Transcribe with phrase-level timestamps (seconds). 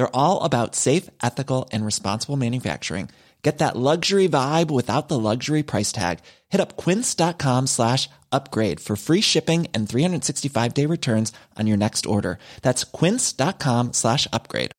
[0.00, 3.10] They're all about safe, ethical, and responsible manufacturing.
[3.42, 6.20] Get that luxury vibe without the luxury price tag.
[6.48, 12.06] Hit up quince.com slash upgrade for free shipping and 365 day returns on your next
[12.06, 12.38] order.
[12.62, 14.72] That's quince.com slash upgrade.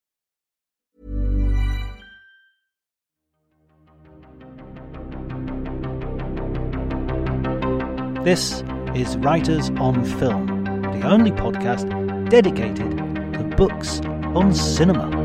[8.24, 8.64] This
[8.96, 11.88] is Writers on Film, the only podcast
[12.28, 12.90] dedicated
[13.34, 14.00] to books
[14.34, 15.21] on cinema.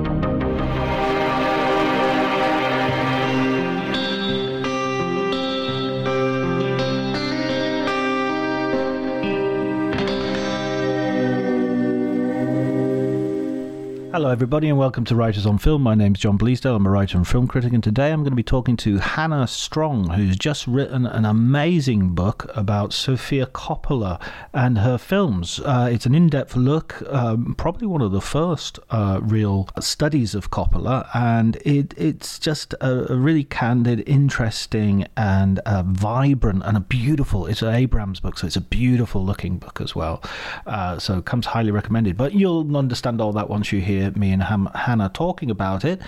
[14.18, 15.84] Hello, everybody, and welcome to Writers on Film.
[15.84, 16.76] My name is John Bleasdale.
[16.76, 19.48] I'm a writer and film critic, and today I'm going to be talking to Hannah
[19.48, 24.20] Strong, who's just written an amazing book about Sofia Coppola
[24.56, 25.60] and her films.
[25.60, 30.34] Uh, it's an in depth look, um, probably one of the first uh, real studies
[30.34, 36.76] of Coppola, and it, it's just a, a, really candid, interesting, and uh, vibrant, and
[36.76, 37.46] a beautiful.
[37.46, 40.24] It's an Abrams book, so it's a beautiful looking book as well.
[40.66, 42.18] Uh, so, it comes highly recommended.
[42.18, 46.02] But you'll understand all that once you hear me and Ham- Hannah talking about it.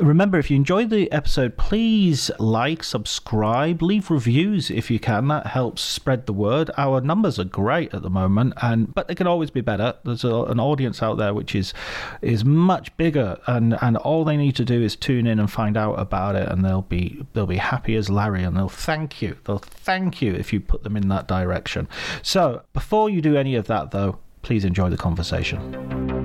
[0.00, 5.28] Remember, if you enjoyed the episode, please like, subscribe, leave reviews if you can.
[5.28, 6.70] That helps spread the word.
[6.76, 9.94] Our numbers are great at the moment, and but they can always be better.
[10.04, 11.74] There's a, an audience out there which is
[12.22, 15.76] is much bigger, and and all they need to do is tune in and find
[15.76, 19.36] out about it, and they'll be they'll be happy as Larry, and they'll thank you.
[19.44, 21.88] They'll thank you if you put them in that direction.
[22.22, 26.17] So before you do any of that, though, please enjoy the conversation.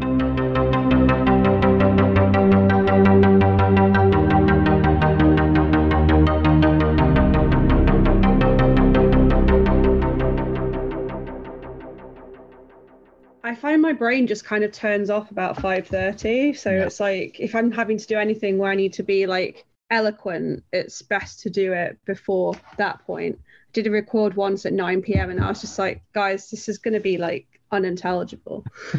[13.44, 16.86] I find my brain just kind of turns off about 5:30 so yeah.
[16.86, 20.64] it's like if I'm having to do anything where I need to be like eloquent
[20.72, 25.02] it's best to do it before that point I did a record once at 9
[25.02, 25.30] p.m.
[25.30, 28.64] and I was just like guys this is going to be like unintelligible.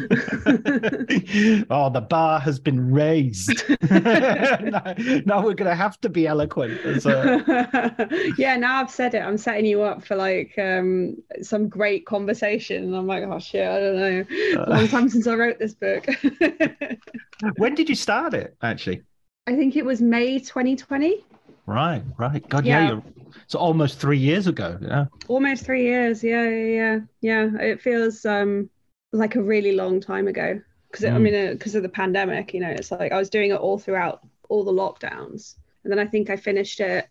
[1.69, 3.63] oh, the bar has been raised.
[3.89, 4.93] now,
[5.25, 6.79] now, we're going to have to be eloquent.
[7.05, 8.33] A...
[8.37, 9.19] yeah, now I've said it.
[9.19, 12.83] I'm setting you up for like um, some great conversation.
[12.83, 14.25] And I'm like, oh shit, I don't know.
[14.63, 16.05] A long time since I wrote this book.
[17.57, 19.01] when did you start it, actually?
[19.47, 21.23] I think it was May 2020.
[21.65, 22.47] Right, right.
[22.47, 22.99] God, yeah, yeah
[23.43, 24.77] it's almost three years ago.
[24.81, 26.23] Yeah, almost three years.
[26.23, 27.49] Yeah, yeah, yeah.
[27.51, 27.61] yeah.
[27.61, 28.69] It feels um
[29.11, 31.13] like a really long time ago because mm.
[31.13, 32.53] I mean because uh, of the pandemic.
[32.53, 35.99] You know, it's like I was doing it all throughout all the lockdowns, and then
[35.99, 37.07] I think I finished it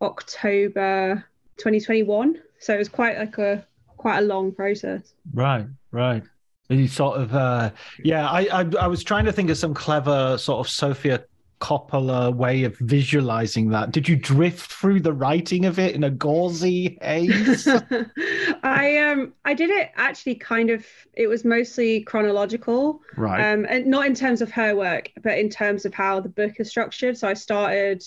[0.00, 1.24] October
[1.58, 2.40] 2021.
[2.60, 5.14] So it was quite like a quite a long process.
[5.32, 6.22] Right, right.
[6.70, 7.70] You sort of, uh,
[8.04, 8.28] yeah.
[8.28, 11.24] I, I I was trying to think of some clever sort of Sofia
[11.60, 13.90] Coppola way of visualizing that?
[13.90, 17.66] Did you drift through the writing of it in a gauzy haze?
[18.62, 23.00] I um I did it actually kind of it was mostly chronological.
[23.16, 23.52] Right.
[23.52, 26.54] Um and not in terms of her work, but in terms of how the book
[26.58, 27.18] is structured.
[27.18, 28.04] So I started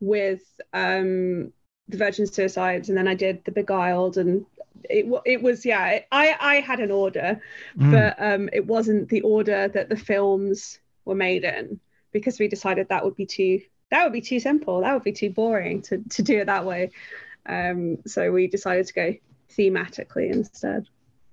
[0.00, 0.42] with
[0.72, 1.52] um
[1.88, 4.46] the Virgin Suicides and then I did the Beguiled and
[4.84, 7.40] it it was yeah I I had an order,
[7.76, 7.90] mm.
[7.90, 11.80] but um it wasn't the order that the films were made in
[12.14, 14.80] because we decided that would be too that would be too simple.
[14.80, 16.90] That would be too boring to to do it that way.
[17.46, 19.14] Um, so we decided to go
[19.50, 20.86] thematically instead.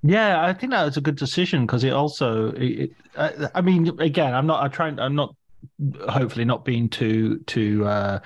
[0.03, 3.99] Yeah, I think that was a good decision because it also, it, I, I, mean,
[3.99, 5.35] again, I'm not, I'm trying, I'm not,
[6.09, 8.19] hopefully not being too, too, uh,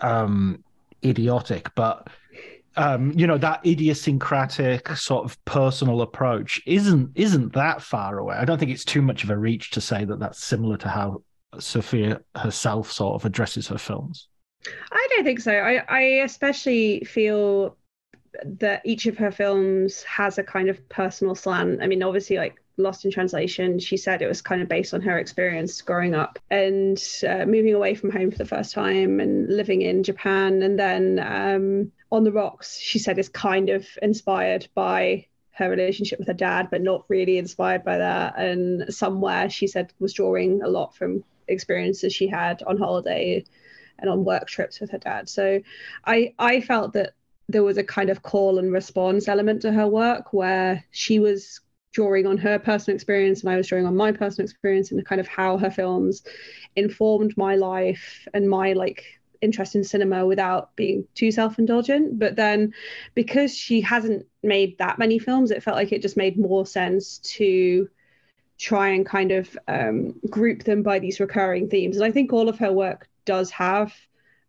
[0.00, 0.62] um,
[1.04, 2.06] idiotic, but,
[2.76, 8.36] um, you know, that idiosyncratic sort of personal approach isn't, isn't that far away.
[8.36, 10.88] I don't think it's too much of a reach to say that that's similar to
[10.88, 11.22] how
[11.58, 14.28] Sofia herself sort of addresses her films.
[14.92, 15.52] I don't think so.
[15.52, 17.76] I, I especially feel
[18.44, 21.82] that each of her films has a kind of personal slant.
[21.82, 25.02] I mean, obviously, like Lost in Translation, she said it was kind of based on
[25.02, 29.48] her experience growing up and uh, moving away from home for the first time and
[29.54, 30.62] living in Japan.
[30.62, 36.18] And then um, On the Rocks, she said is kind of inspired by her relationship
[36.18, 38.38] with her dad, but not really inspired by that.
[38.38, 43.44] And Somewhere, she said, was drawing a lot from experiences she had on holiday
[43.98, 45.28] and on work trips with her dad.
[45.28, 45.60] So
[46.04, 47.14] I I felt that
[47.48, 51.60] there was a kind of call and response element to her work where she was
[51.92, 55.20] drawing on her personal experience and I was drawing on my personal experience and kind
[55.20, 56.22] of how her films
[56.74, 59.04] informed my life and my like
[59.42, 62.72] interest in cinema without being too self-indulgent but then
[63.14, 67.18] because she hasn't made that many films it felt like it just made more sense
[67.18, 67.88] to
[68.62, 71.96] try and kind of um, group them by these recurring themes.
[71.96, 73.92] And i think all of her work does have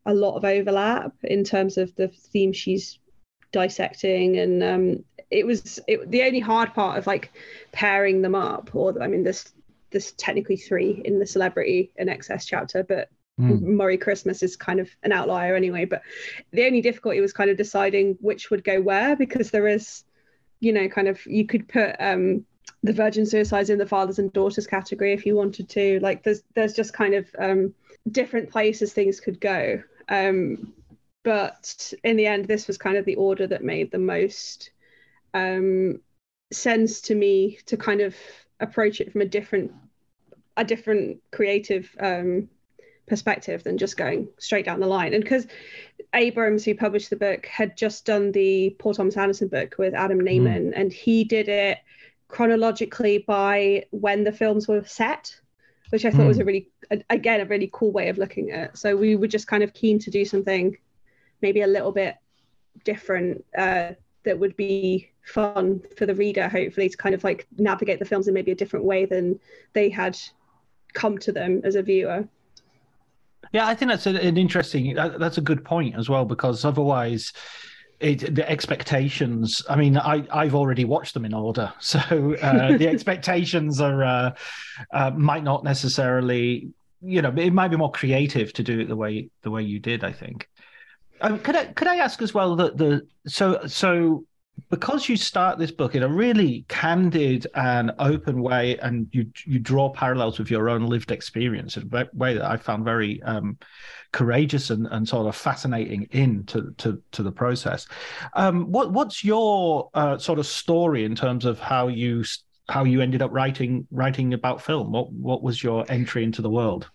[0.06, 3.00] a lot of overlap in terms of the theme she's
[3.52, 4.38] dissecting.
[4.38, 7.32] And um, it was it, the only hard part of like
[7.72, 9.52] pairing them up or i mean this
[9.90, 13.60] this technically three in the celebrity and excess chapter but mm.
[13.62, 15.86] murray christmas is kind of an outlier anyway.
[15.86, 16.04] But
[16.52, 20.04] the only difficulty was kind of deciding which would go where because there is
[20.60, 22.46] you know kind of you could put um
[22.82, 26.44] the virgin suicides in the fathers and daughters category if you wanted to like there's
[26.54, 27.74] there's just kind of um
[28.10, 29.82] different places things could go.
[30.10, 30.74] Um,
[31.24, 34.72] but in the end, this was kind of the order that made the most
[35.34, 36.02] um,
[36.52, 38.16] sense to me to kind of
[38.60, 39.72] approach it from a different
[40.56, 42.48] a different creative um,
[43.08, 45.14] perspective than just going straight down the line.
[45.14, 45.48] And because
[46.14, 50.20] Abrams, who published the book, had just done the Paul Thomas Anderson book with Adam
[50.20, 50.28] hmm.
[50.28, 50.74] Mm.
[50.76, 51.80] and he did it
[52.34, 55.40] chronologically by when the films were set
[55.94, 56.28] which I thought mm.
[56.30, 56.48] was a hmm.
[56.48, 56.70] really,
[57.12, 58.78] again, a really cool way of looking at it.
[58.80, 60.76] So we were just kind of keen to do something
[61.44, 62.16] maybe a little bit
[62.84, 63.92] different uh,
[64.24, 68.28] that would be fun for the reader, hopefully, to kind of like navigate the films
[68.28, 69.40] in maybe a different way than
[69.74, 70.18] they had
[70.94, 72.28] come to them as a viewer.
[73.52, 74.96] Yeah, I think that's an interesting.
[74.96, 77.34] That's a good point as well because otherwise,
[78.04, 79.64] it, the expectations.
[79.70, 84.36] I mean, I I've already watched them in order, so uh, the expectations are uh,
[84.92, 86.72] uh, might not necessarily.
[87.06, 89.80] You know, it might be more creative to do it the way the way you
[89.80, 90.04] did.
[90.04, 90.48] I think.
[91.22, 94.26] Um, could I could I ask as well that the so so
[94.70, 99.60] because you start this book in a really candid and open way, and you you
[99.60, 103.58] draw parallels with your own lived experience in a way that I found very um,
[104.12, 107.88] courageous and, and sort of fascinating in to, to, to the process.
[108.36, 112.24] Um, what what's your uh, sort of story in terms of how you
[112.70, 114.92] how you ended up writing writing about film?
[114.92, 116.90] What what was your entry into the world?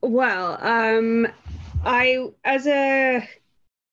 [0.00, 1.26] Well, um,
[1.84, 3.28] I as a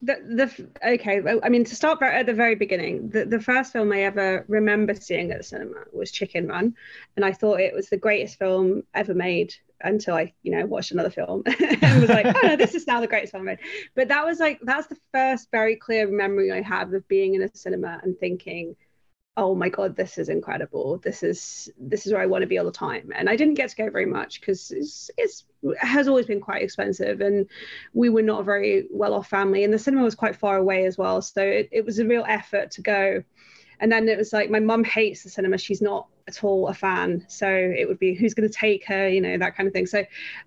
[0.01, 3.91] the, the okay i mean to start at the very beginning the, the first film
[3.91, 6.73] i ever remember seeing at the cinema was chicken run
[7.15, 10.91] and i thought it was the greatest film ever made until i you know watched
[10.91, 11.43] another film
[11.81, 13.59] and was like oh no this is now the greatest film made.
[13.95, 17.43] But that was like that's the first very clear memory i have of being in
[17.43, 18.75] a cinema and thinking
[19.37, 20.97] oh my god this is incredible.
[20.97, 23.11] This is this is where i want to be all the time.
[23.15, 26.41] And i didn't get to go very much because it's, it's it has always been
[26.41, 27.47] quite expensive and
[27.93, 30.85] we were not a very well off family and the cinema was quite far away
[30.85, 31.21] as well.
[31.21, 33.23] So it, it was a real effort to go.
[33.79, 35.57] And then it was like my mum hates the cinema.
[35.57, 37.25] She's not at all a fan.
[37.27, 39.07] So it would be who's going to take her?
[39.07, 39.87] You know that kind of thing.
[39.87, 40.05] So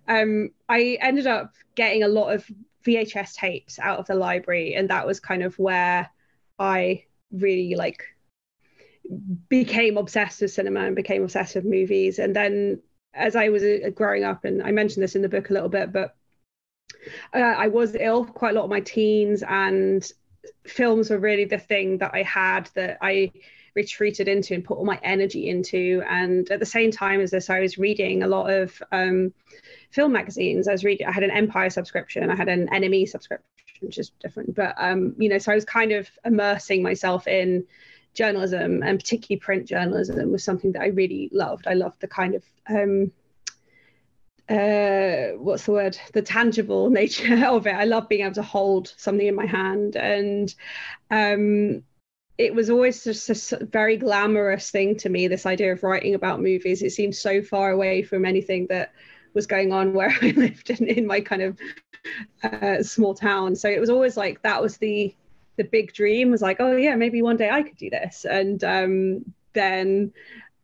[0.09, 2.49] um, i ended up getting a lot of
[2.85, 6.11] vhs tapes out of the library and that was kind of where
[6.59, 8.14] i really like
[9.49, 12.19] became obsessed with cinema and became obsessed with movies.
[12.19, 12.81] And then
[13.13, 15.69] as I was uh, growing up, and I mentioned this in the book a little
[15.69, 16.17] bit, but
[17.35, 20.11] uh, I was ill quite a lot of my teens and
[20.67, 23.33] films were really the thing that I had that I
[23.75, 26.03] retreated into and put all my energy into.
[26.09, 29.33] And at the same time as this, I was reading a lot of um,
[29.91, 30.69] film magazines.
[30.69, 31.07] I was reading.
[31.07, 32.31] I had an Empire subscription.
[32.31, 33.47] I had an NME subscription,
[33.81, 34.55] which is different.
[34.55, 37.67] But um, you know, so I was kind of immersing myself in
[38.15, 41.67] journalism and particularly print journalism was something that I really loved.
[41.67, 43.13] I loved the kind of um,
[44.49, 45.99] uh, what's the word?
[46.13, 47.75] The tangible nature of it.
[47.75, 50.55] I love being able to hold something in my hand, and
[51.11, 51.83] um,
[52.37, 55.29] it was always just a very glamorous thing to me.
[55.29, 56.83] This idea of writing about movies.
[56.83, 58.93] It seemed so far away from anything that
[59.33, 61.59] was going on where I lived in, in my kind of
[62.43, 63.57] uh, small town.
[63.57, 65.15] So it was always like that was the
[65.57, 68.25] the big dream was like, oh yeah, maybe one day I could do this.
[68.25, 70.13] And um, then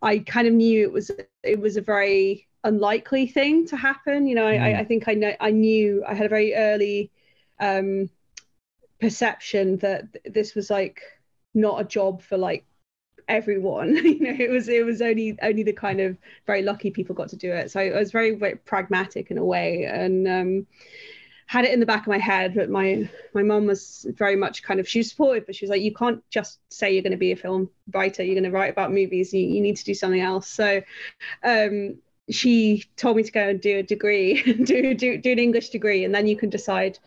[0.03, 1.11] I kind of knew it was
[1.43, 4.27] it was a very unlikely thing to happen.
[4.27, 4.61] You know, mm.
[4.61, 7.11] I, I think I know I knew I had a very early
[7.61, 8.11] um,
[9.01, 11.03] perception that this was like
[11.55, 12.65] not a job for like
[13.29, 16.17] everyone you know it was it was only only the kind of
[16.47, 19.45] very lucky people got to do it so i was very, very pragmatic in a
[19.45, 20.67] way and um
[21.51, 24.63] had it in the back of my head, but my my mom was very much
[24.63, 27.11] kind of she was supportive, but she was like, you can't just say you're going
[27.11, 28.23] to be a film writer.
[28.23, 29.35] You're going to write about movies.
[29.35, 30.47] You, you need to do something else.
[30.47, 30.81] So,
[31.43, 31.97] um,
[32.31, 36.05] she told me to go and do a degree, do do do an English degree,
[36.05, 37.01] and then you can decide,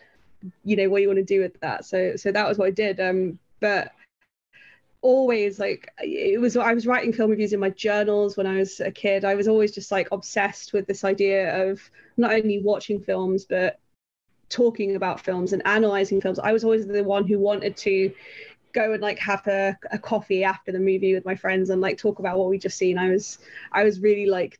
[0.66, 1.86] you know, what you want to do with that.
[1.86, 3.00] So so that was what I did.
[3.00, 3.94] Um, but
[5.02, 8.82] always like it was I was writing film reviews in my journals when I was
[8.82, 9.24] a kid.
[9.24, 11.80] I was always just like obsessed with this idea of
[12.18, 13.80] not only watching films but
[14.50, 16.40] talking about films and analyzing films.
[16.40, 18.14] I was always the one who wanted to
[18.74, 21.98] go and like have a, a coffee after the movie with my friends and like
[21.98, 22.98] talk about what we just seen.
[22.98, 23.40] I was
[23.72, 24.60] I was really like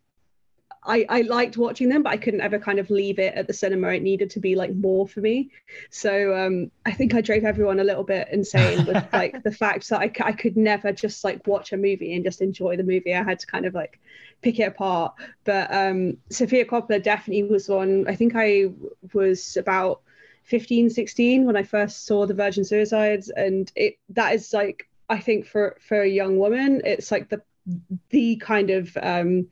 [0.86, 3.54] I, I liked watching them, but I couldn't ever kind of leave it at the
[3.54, 3.90] cinema.
[3.90, 5.50] It needed to be like more for me.
[5.90, 9.90] So um, I think I drove everyone a little bit insane with like the fact
[9.90, 13.14] that I, I could never just like watch a movie and just enjoy the movie.
[13.14, 14.00] I had to kind of like
[14.42, 15.14] pick it apart.
[15.44, 18.06] But um, Sofia Coppola definitely was one.
[18.08, 18.72] I think I
[19.14, 20.02] was about
[20.44, 25.20] 15, 16 when I first saw the Virgin Suicides, and it that is like I
[25.20, 27.42] think for for a young woman, it's like the
[28.10, 29.48] the kind of um,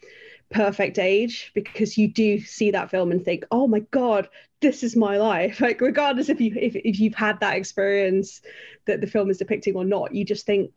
[0.51, 4.29] perfect age because you do see that film and think, oh my god,
[4.61, 5.59] this is my life.
[5.71, 8.41] Like regardless if you if, if you've had that experience
[8.85, 10.71] that the film is depicting or not, you just think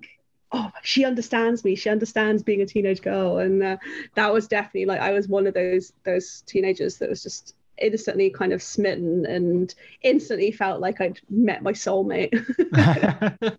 [0.53, 1.75] oh she understands me.
[1.75, 3.39] She understands being a teenage girl.
[3.39, 3.77] And uh,
[4.15, 8.31] that was definitely like i was one of those those teenagers that was just instantly
[8.31, 12.33] kind of smitten and instantly felt like i'd met my soulmate.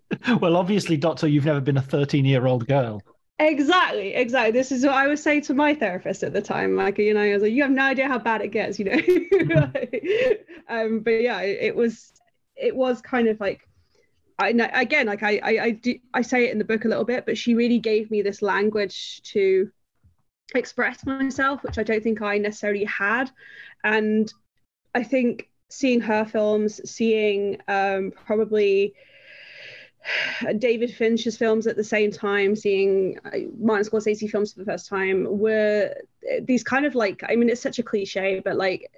[0.40, 3.02] Well obviously doctor you've never been a 13 year old girl
[3.38, 4.52] Exactly, exactly.
[4.52, 6.74] This is what I was saying to my therapist at the time.
[6.74, 8.86] Like, you know, I was like, you have no idea how bad it gets, you
[8.86, 8.94] know.
[10.68, 12.12] um, but yeah, it, it was,
[12.56, 13.68] it was kind of like
[14.38, 17.04] I again, like I, I, I, do, I say it in the book a little
[17.04, 19.70] bit, but she really gave me this language to
[20.54, 23.30] express myself, which I don't think I necessarily had.
[23.82, 24.32] And
[24.94, 28.94] I think seeing her films, seeing um, probably
[30.58, 34.88] David Fincher's films at the same time, seeing uh, Martin Scorsese films for the first
[34.88, 35.94] time, were
[36.42, 38.90] these kind of like, I mean, it's such a cliche, but like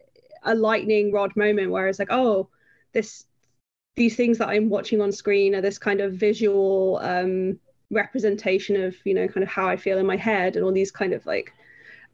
[0.42, 2.48] a lightning rod moment where it's like, oh,
[2.92, 3.24] this
[3.96, 7.58] these things that I'm watching on screen are this kind of visual um,
[7.90, 10.92] representation of you know kind of how I feel in my head and all these
[10.92, 11.52] kind of like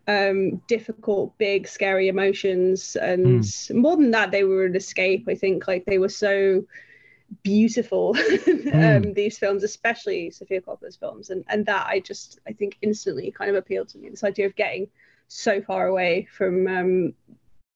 [0.07, 2.97] um, difficult, big, scary emotions.
[2.97, 3.75] And mm.
[3.75, 5.27] more than that, they were an escape.
[5.29, 6.65] I think like they were so
[7.43, 9.07] beautiful mm.
[9.07, 11.31] um, these films especially Sofia Coppola's films.
[11.31, 14.09] And and that I just I think instantly kind of appealed to me.
[14.11, 14.89] This idea of getting
[15.29, 17.15] so far away from um,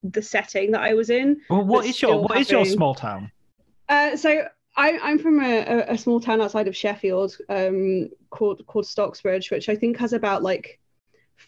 [0.02, 2.42] the setting that I was in well what is your what having...
[2.42, 3.32] is your small town?
[3.88, 8.84] Uh, so I, am from a, a, small town outside of Sheffield um, called called
[8.84, 10.78] Stocksbridge, which I think has about like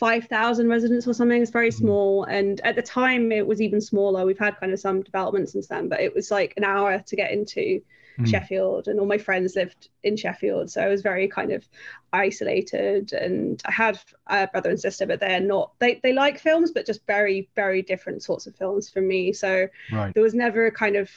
[0.01, 1.41] five thousand residents or something.
[1.41, 1.85] It's very mm-hmm.
[1.85, 4.25] small, and at the time it was even smaller.
[4.25, 7.17] We've had kind of some development since then, but it was like an hour to
[7.17, 7.83] get into
[8.19, 8.27] mm.
[8.27, 11.69] Sheffield, and all my friends lived in Sheffield, so I was very kind of
[12.15, 13.13] isolated.
[13.13, 15.73] And I had a brother and sister, but they're not.
[15.79, 19.35] They they like films, but just very very different sorts of films from me.
[19.35, 20.15] So right.
[20.15, 21.11] there was never a kind of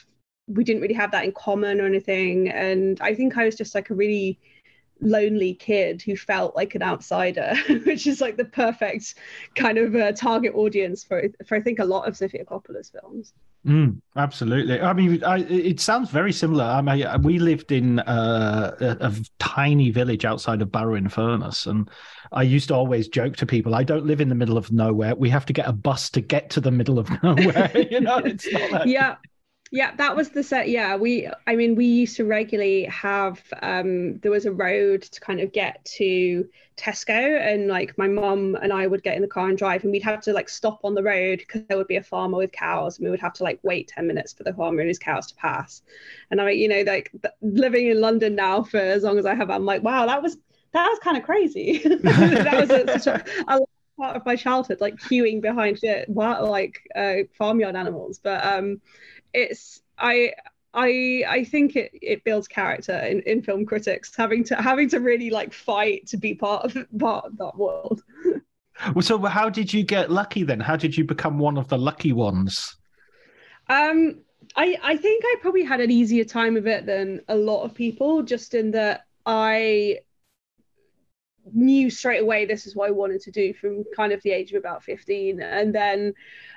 [0.46, 2.50] we didn't really have that in common or anything.
[2.50, 4.38] And I think I was just like a really
[5.00, 9.14] lonely kid who felt like an outsider, which is like the perfect
[9.54, 13.32] kind of uh, target audience for for I think a lot of Sofia Coppola's films.
[13.66, 14.78] Mm, absolutely.
[14.78, 16.64] I mean, I, it sounds very similar.
[16.64, 21.64] I mean, we lived in uh, a, a, tiny village outside of Barrow in Furness,
[21.64, 21.88] and
[22.32, 25.14] I used to always joke to people, "I don't live in the middle of nowhere.
[25.14, 28.18] We have to get a bus to get to the middle of nowhere." you know,
[28.18, 28.86] it's not like...
[28.86, 29.16] yeah
[29.74, 30.68] yeah, that was the set.
[30.68, 31.28] Yeah, we.
[31.48, 33.42] I mean, we used to regularly have.
[33.60, 38.56] Um, there was a road to kind of get to Tesco, and like my mum
[38.62, 40.78] and I would get in the car and drive, and we'd have to like stop
[40.84, 43.32] on the road because there would be a farmer with cows, and we would have
[43.32, 45.82] to like wait ten minutes for the farmer and his cows to pass.
[46.30, 47.10] And I, you know, like
[47.42, 50.36] living in London now for as long as I have, I'm like, wow, that was
[50.70, 51.78] that was kind of crazy.
[52.02, 53.60] that was a, such a, a
[53.98, 58.20] part of my childhood, like queuing behind it, like uh, farmyard animals.
[58.22, 58.80] But um,
[59.34, 60.32] it's I
[60.72, 65.00] I I think it it builds character in, in film critics having to having to
[65.00, 68.02] really like fight to be part of part of that world.
[68.92, 70.58] Well, so how did you get lucky then?
[70.58, 72.76] How did you become one of the lucky ones?
[73.68, 74.20] Um,
[74.56, 77.74] I I think I probably had an easier time of it than a lot of
[77.74, 80.00] people, just in that I
[81.52, 84.52] knew straight away this is what I wanted to do from kind of the age
[84.52, 86.14] of about 15 and then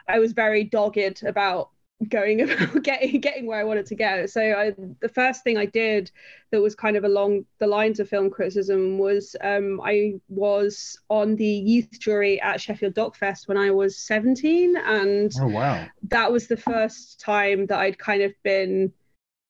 [0.07, 1.71] I was very dogged about
[2.09, 4.25] going about getting getting where I wanted to go.
[4.25, 6.11] So I, the first thing I did
[6.51, 11.35] that was kind of along the lines of film criticism was um, I was on
[11.35, 15.87] the youth jury at Sheffield Docfest when I was 17 and oh wow.
[16.09, 18.93] that was the first time that I'd kind of been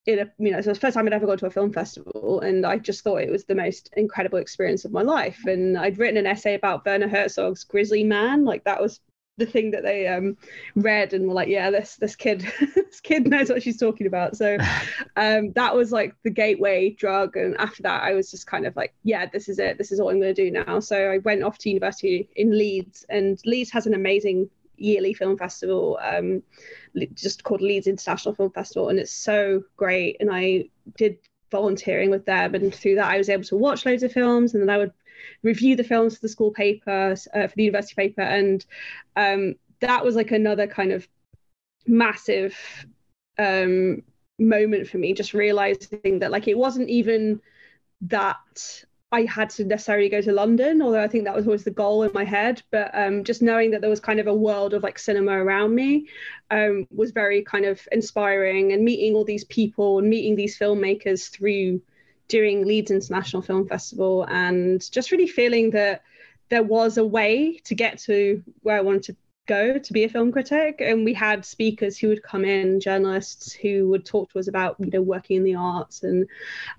[0.05, 1.51] in a you know so it was the first time I'd ever gone to a
[1.51, 5.45] film festival and I just thought it was the most incredible experience of my life.
[5.45, 9.01] And I'd written an essay about Werner Herzog's Grizzly Man like that was
[9.37, 10.35] the thing that they um,
[10.75, 12.41] read and were like yeah this this kid
[12.75, 14.35] this kid knows what she's talking about.
[14.35, 14.57] So
[15.15, 17.37] um, that was like the gateway drug.
[17.37, 19.77] And after that I was just kind of like yeah this is it.
[19.77, 20.79] This is what I'm going to do now.
[20.79, 23.05] So I went off to university in Leeds.
[23.09, 26.43] And Leeds has an amazing yearly film festival um,
[27.13, 30.17] just called Leeds International Film Festival, and it's so great.
[30.19, 30.65] And I
[30.97, 31.17] did
[31.51, 34.61] volunteering with them, and through that, I was able to watch loads of films, and
[34.61, 34.93] then I would
[35.43, 38.65] review the films for the school paper, uh, for the university paper, and
[39.15, 41.07] um, that was like another kind of
[41.85, 42.55] massive
[43.37, 44.01] um,
[44.39, 47.41] moment for me, just realizing that like it wasn't even
[48.01, 51.71] that I had to necessarily go to London, although I think that was always the
[51.71, 52.61] goal in my head.
[52.71, 55.73] But um, just knowing that there was kind of a world of like cinema around
[55.73, 56.07] me
[56.51, 58.73] um, was very kind of inspiring.
[58.73, 61.81] And meeting all these people and meeting these filmmakers through
[62.27, 66.03] doing Leeds International Film Festival, and just really feeling that
[66.49, 69.15] there was a way to get to where I wanted to
[69.47, 70.81] go to be a film critic.
[70.81, 74.75] And we had speakers who would come in journalists who would talk to us about
[74.79, 76.03] you know working in the arts.
[76.03, 76.27] And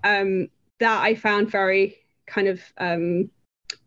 [0.04, 3.30] um, that i found very kind of um,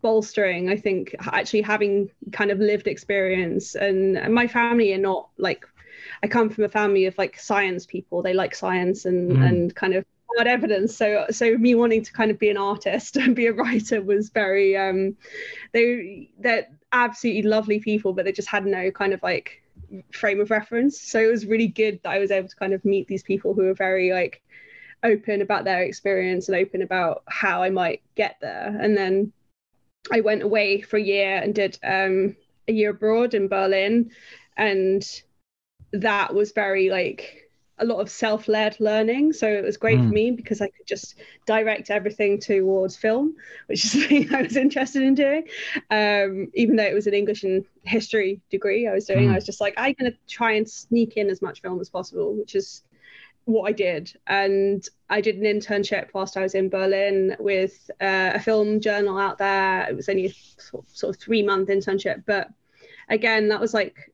[0.02, 3.74] bolstering i think actually having kind of lived experience.
[3.74, 5.64] And, and my family are not like
[6.22, 8.22] i come from a family of like science people.
[8.22, 9.48] They like science and mm.
[9.48, 10.04] and kind of
[10.36, 13.52] hard evidence so so me wanting to kind of be an artist and be a
[13.52, 15.16] writer was very um
[15.72, 19.62] they they're absolutely lovely people but they just had no kind of like
[20.12, 22.84] frame of reference so it was really good that i was able to kind of
[22.84, 24.42] meet these people who were very like
[25.02, 28.76] open about their experience and open about how I might get there.
[28.80, 29.32] And then
[30.10, 32.36] I went away for a year and did um,
[32.68, 34.10] a year abroad in Berlin.
[34.56, 35.04] And
[35.92, 37.50] that was very like
[37.82, 40.08] a lot of self-led learning so it was great mm.
[40.08, 41.16] for me because i could just
[41.46, 43.34] direct everything towards film
[43.66, 45.44] which is something i was interested in doing
[45.90, 49.32] um, even though it was an english and history degree i was doing mm.
[49.32, 51.90] i was just like i'm going to try and sneak in as much film as
[51.90, 52.82] possible which is
[53.44, 54.14] what I did.
[54.26, 59.18] And I did an internship whilst I was in Berlin with uh, a film journal
[59.18, 59.88] out there.
[59.88, 62.22] It was only a sort of three month internship.
[62.26, 62.48] But
[63.08, 64.11] again, that was like,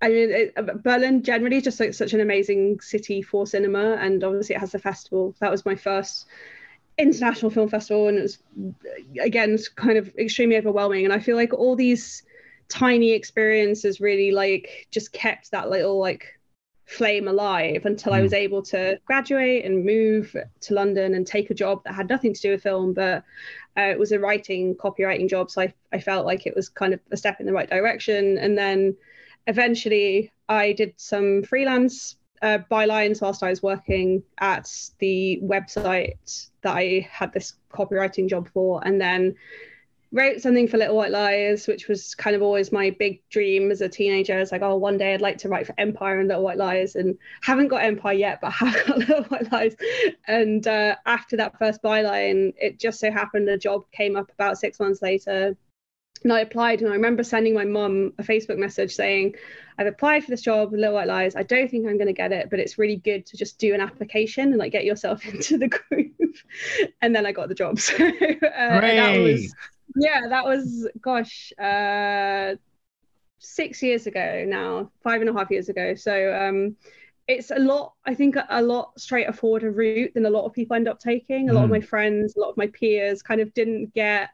[0.00, 3.96] I mean, it, Berlin generally is just like such an amazing city for cinema.
[3.96, 5.34] And obviously, it has the festival.
[5.40, 6.26] That was my first
[6.98, 8.08] international film festival.
[8.08, 8.38] And it was,
[9.20, 11.04] again, it's kind of extremely overwhelming.
[11.04, 12.22] And I feel like all these
[12.68, 16.38] tiny experiences really like just kept that little like
[16.88, 18.14] flame alive until.
[18.14, 18.36] I was hmm.
[18.36, 22.40] able to graduate and move to London and take a job that had nothing to
[22.40, 23.24] do with film, but
[23.76, 25.50] uh, it was a writing, copywriting job.
[25.50, 28.38] So I, I felt like it was kind of a step in the right direction.
[28.38, 28.96] And then
[29.48, 36.76] eventually I did some freelance uh, bylines whilst I was working at the website that
[36.76, 38.80] I had this copywriting job for.
[38.86, 39.34] And then
[40.12, 43.80] wrote something for Little White Lies, which was kind of always my big dream as
[43.80, 44.38] a teenager.
[44.38, 46.94] It's like, oh, one day I'd like to write for Empire and Little White Lies,
[46.94, 49.76] and haven't got Empire yet, but have got Little White Lies.
[50.26, 54.58] And uh, after that first byline, it just so happened a job came up about
[54.58, 55.56] six months later.
[56.24, 59.34] And I applied, and I remember sending my mum a Facebook message saying,
[59.78, 61.36] I've applied for this job with Little White Lies.
[61.36, 63.74] I don't think I'm going to get it, but it's really good to just do
[63.74, 66.14] an application and like get yourself into the group.
[67.02, 67.78] and then I got the job.
[67.88, 69.54] So uh, that was
[69.96, 72.56] yeah, that was gosh, uh,
[73.38, 75.94] six years ago now, five and a half years ago.
[75.94, 76.76] So um,
[77.28, 80.52] it's a lot i think a lot straighter forward a route than a lot of
[80.54, 83.40] people end up taking a lot of my friends a lot of my peers kind
[83.40, 84.30] of didn't get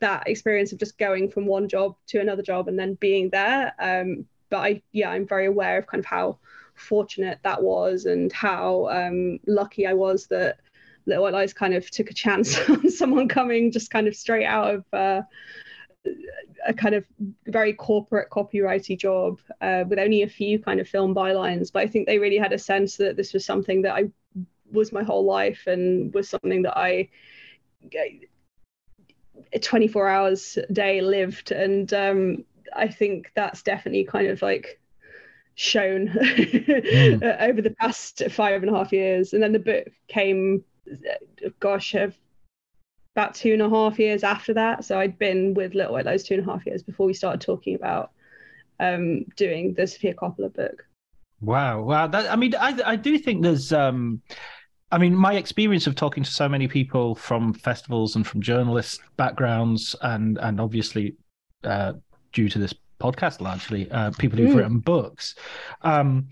[0.00, 3.72] that experience of just going from one job to another job and then being there
[3.78, 6.38] um, but i yeah i'm very aware of kind of how
[6.74, 10.58] fortunate that was and how um, lucky i was that
[11.06, 14.74] Little Lies kind of took a chance on someone coming just kind of straight out
[14.74, 15.22] of uh,
[16.66, 17.04] a kind of
[17.46, 21.72] very corporate copyrighty job uh, with only a few kind of film bylines.
[21.72, 24.10] But I think they really had a sense that this was something that I
[24.72, 27.08] was my whole life and was something that I
[29.60, 31.52] 24 hours a day lived.
[31.52, 34.80] And um, I think that's definitely kind of like
[35.54, 37.40] shown mm.
[37.40, 39.32] over the past five and a half years.
[39.32, 40.64] And then the book came,
[41.60, 44.84] gosh, about two and a half years after that.
[44.84, 47.40] So I'd been with Little White Lies two and a half years before we started
[47.40, 48.10] talking about
[48.78, 50.86] um, doing the Sofia Coppola book.
[51.40, 52.06] Wow, wow!
[52.06, 53.72] That, I mean, I I do think there's.
[53.72, 54.22] Um,
[54.92, 59.00] I mean, my experience of talking to so many people from festivals and from journalist
[59.16, 61.16] backgrounds, and and obviously
[61.64, 61.94] uh,
[62.32, 64.56] due to this podcast, largely uh, people who've mm.
[64.56, 65.34] written books.
[65.82, 66.28] Um,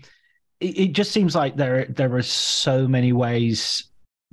[0.59, 3.89] it, it just seems like there there are so many ways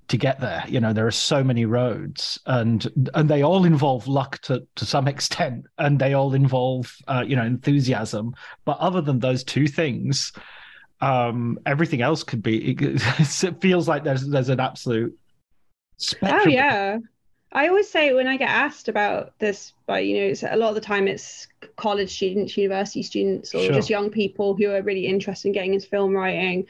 [0.08, 0.64] to get there.
[0.68, 4.86] You know, there are so many roads, and and they all involve luck to to
[4.86, 8.34] some extent, and they all involve uh, you know enthusiasm.
[8.64, 10.32] But other than those two things,
[11.02, 12.74] um, everything else could be.
[12.80, 15.18] It, feels like there's there's an absolute.
[15.96, 16.42] Spectrum.
[16.44, 16.98] Oh yeah.
[17.54, 20.74] I always say when I get asked about this, by you know, a lot of
[20.74, 23.74] the time it's college students, university students, or sure.
[23.74, 26.66] just young people who are really interested in getting into film writing,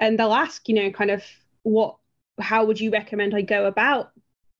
[0.00, 1.22] and they'll ask, you know, kind of
[1.62, 1.96] what
[2.40, 4.10] how would you recommend I go about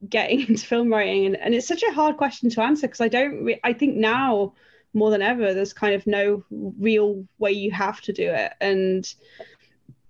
[0.09, 1.27] getting into film writing?
[1.27, 3.97] And, and it's such a hard question to answer because I don't, re- I think
[3.97, 4.55] now
[4.97, 8.53] more than ever, there's kind of no real way you have to do it.
[8.61, 9.13] And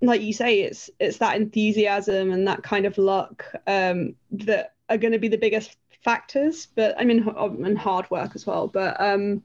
[0.01, 4.99] like you say, it's it's that enthusiasm and that kind of luck um, that are
[4.99, 7.29] going to be the biggest factors but i mean
[7.65, 9.43] and hard work as well but um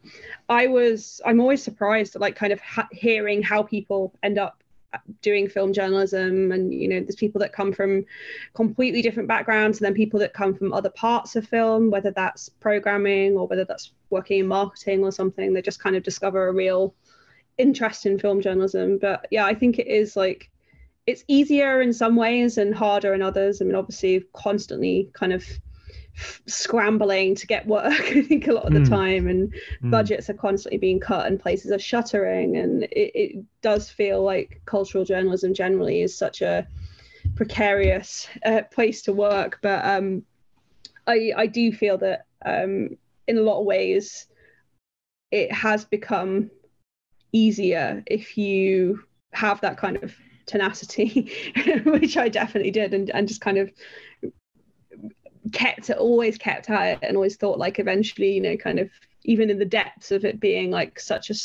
[0.48, 4.61] i was i'm always surprised at like kind of ha- hearing how people end up
[5.22, 8.06] doing film journalism and you know there's people that come from
[8.54, 12.50] completely different backgrounds and then people that come from other parts of film whether that's
[12.50, 16.54] programming or whether that's working in marketing or something they just kind of discover a
[16.54, 16.94] real
[17.58, 18.98] interest in film journalism.
[18.98, 20.50] But yeah i think it is like
[21.08, 23.62] it's easier in some ways and harder in others.
[23.62, 25.44] I mean obviously constantly kind of
[26.46, 28.90] scrambling to get work i think a lot of the mm.
[28.90, 29.92] time and mm.
[29.92, 34.60] budgets are constantly being cut and places are shuttering and it, it, does feel like
[34.66, 36.68] cultural journalism generally is such a
[37.36, 40.24] precarious uh, place to work but um,
[41.06, 42.98] I, I do feel that um,
[43.28, 44.26] in a lot of ways
[45.30, 46.50] it has become
[47.32, 50.16] easier if you have that kind of
[50.48, 51.32] tenacity
[51.86, 53.72] which i definitely did and, and just kind of
[55.52, 58.90] kept it always kept at it and always thought like eventually you know kind of
[59.24, 61.36] even in the depths of it being like such a,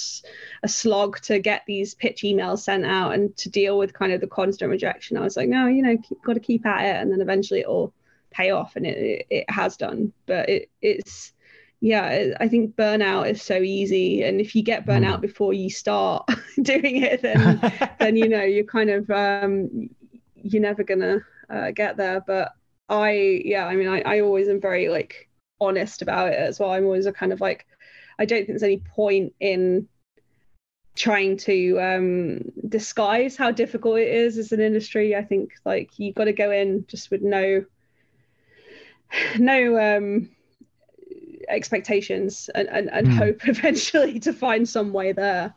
[0.63, 4.21] a slog to get these pitch emails sent out and to deal with kind of
[4.21, 7.01] the constant rejection i was like no you know keep, got to keep at it.
[7.01, 7.93] And then eventually it'll
[8.31, 10.13] pay off and it, it, has done.
[10.27, 11.33] But it, it's
[11.81, 14.23] yeah i think burnout is so easy.
[14.23, 15.23] And if you get burnout mm.
[15.23, 16.29] before you start
[16.63, 17.61] doing it then
[17.99, 19.91] then you know you're kind of um
[20.43, 21.19] you're never gonna
[21.51, 22.23] uh, get there.
[22.27, 22.53] But
[22.89, 25.29] I yeah, I mean I, I always am very like
[25.61, 26.71] honest about it as well.
[26.71, 27.67] I'm always a kind of like
[28.19, 29.89] I don't think there's any point in
[30.95, 35.15] trying to um, disguise how difficult it is as an industry.
[35.15, 37.65] I think like you got to go in just with no
[39.39, 40.31] no um,
[41.49, 43.17] expectations and, and, and mm.
[43.17, 45.55] hope eventually to find some way there.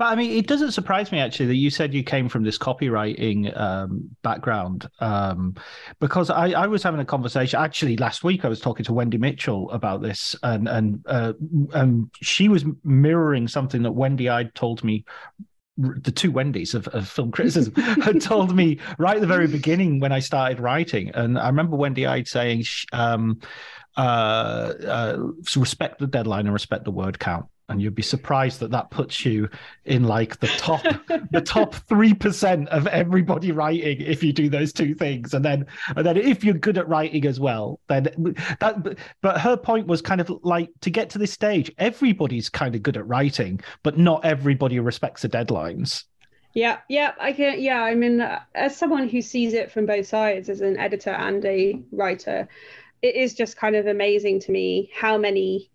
[0.00, 2.56] But I mean, it doesn't surprise me actually that you said you came from this
[2.56, 5.54] copywriting um, background, um,
[6.00, 8.46] because I, I, was having a conversation actually last week.
[8.46, 11.34] I was talking to Wendy Mitchell about this, and and uh,
[11.74, 15.04] and she was mirroring something that Wendy Ide told me
[15.76, 20.00] the two Wendy's of, of film criticism had told me right at the very beginning
[20.00, 21.10] when I started writing.
[21.10, 23.38] And I remember Wendy Ide saying, um,
[23.98, 24.00] uh,
[24.82, 25.18] uh,
[25.56, 29.24] respect the deadline and respect the word count and you'd be surprised that that puts
[29.24, 29.48] you
[29.84, 30.82] in like the top
[31.30, 36.04] the top 3% of everybody writing if you do those two things and then and
[36.04, 38.04] then if you're good at writing as well then
[38.60, 42.74] that but her point was kind of like to get to this stage everybody's kind
[42.74, 46.04] of good at writing but not everybody respects the deadlines
[46.52, 47.60] yeah, yeah, I can.
[47.60, 51.44] Yeah, I mean, as someone who sees it from both sides, as an editor and
[51.44, 52.48] a writer,
[53.02, 55.69] it is just kind of amazing to me how many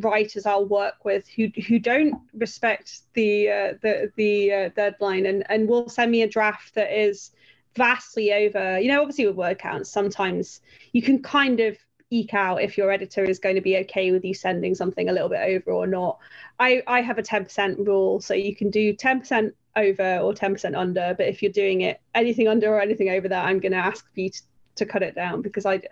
[0.00, 5.44] writers I'll work with who who don't respect the uh, the the uh, deadline and
[5.50, 7.30] and will send me a draft that is
[7.76, 8.78] vastly over.
[8.78, 10.60] You know, obviously with word counts, sometimes
[10.92, 11.76] you can kind of
[12.10, 15.12] eke out if your editor is going to be okay with you sending something a
[15.12, 16.18] little bit over or not.
[16.58, 20.34] I I have a ten percent rule, so you can do ten percent over or
[20.34, 21.14] ten percent under.
[21.16, 24.04] But if you're doing it anything under or anything over that, I'm going to ask
[24.14, 24.42] you to,
[24.76, 25.82] to cut it down because I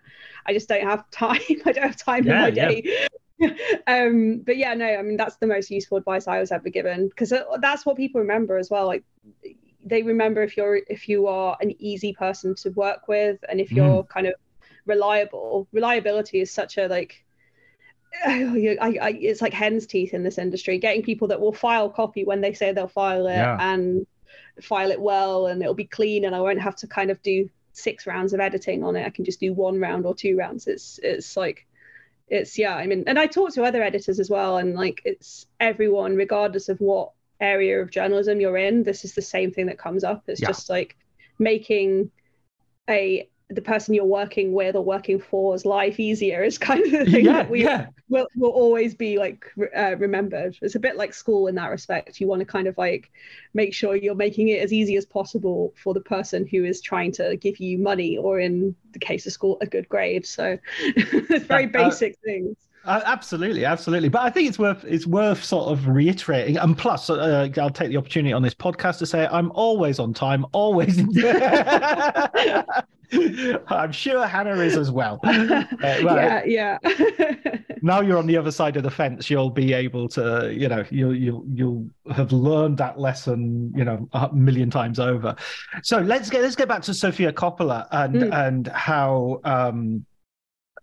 [0.46, 1.40] I just don't have time.
[1.64, 3.08] I don't have time yeah, in my day.
[3.88, 7.08] Um, but yeah, no, I mean that's the most useful advice I was ever given
[7.08, 8.86] because that's what people remember as well.
[8.86, 9.04] Like
[9.84, 13.70] they remember if you're if you are an easy person to work with and if
[13.70, 14.08] you're mm.
[14.08, 14.34] kind of
[14.86, 15.68] reliable.
[15.72, 17.24] Reliability is such a like
[18.24, 20.78] I, I, it's like hen's teeth in this industry.
[20.78, 23.58] Getting people that will file copy when they say they'll file it yeah.
[23.60, 24.06] and
[24.62, 27.50] file it well, and it'll be clean, and I won't have to kind of do
[27.72, 29.04] six rounds of editing on it.
[29.04, 30.66] I can just do one round or two rounds.
[30.66, 31.66] It's it's like
[32.28, 35.46] it's yeah i mean and i talk to other editors as well and like it's
[35.60, 39.78] everyone regardless of what area of journalism you're in this is the same thing that
[39.78, 40.48] comes up it's yeah.
[40.48, 40.96] just like
[41.38, 42.10] making
[42.88, 47.04] a the person you're working with or working for's life easier is kind of the
[47.10, 47.86] thing yeah, that we yeah.
[48.08, 50.58] will, will always be like uh, remembered.
[50.62, 52.20] It's a bit like school in that respect.
[52.20, 53.10] You want to kind of like
[53.54, 57.12] make sure you're making it as easy as possible for the person who is trying
[57.12, 60.26] to give you money or in the case of school a good grade.
[60.26, 62.56] So it's very uh, basic uh, things.
[62.86, 64.08] Uh, absolutely, absolutely.
[64.08, 66.56] But I think it's worth it's worth sort of reiterating.
[66.56, 70.14] And plus, uh, I'll take the opportunity on this podcast to say I'm always on
[70.14, 70.98] time, always.
[73.68, 75.20] I'm sure Hannah is as well.
[75.24, 76.78] Uh, yeah, yeah.
[77.82, 79.30] now you're on the other side of the fence.
[79.30, 84.08] You'll be able to, you know, you'll you'll you'll have learned that lesson, you know,
[84.12, 85.34] a million times over.
[85.82, 88.46] So let's get let's get back to Sofia Coppola and mm.
[88.46, 89.40] and how.
[89.44, 90.06] um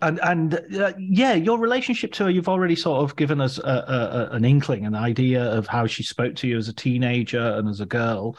[0.04, 3.62] and and uh, yeah, your relationship to her, you've already sort of given us a,
[4.32, 7.70] a, an inkling, an idea of how she spoke to you as a teenager and
[7.70, 8.38] as a girl.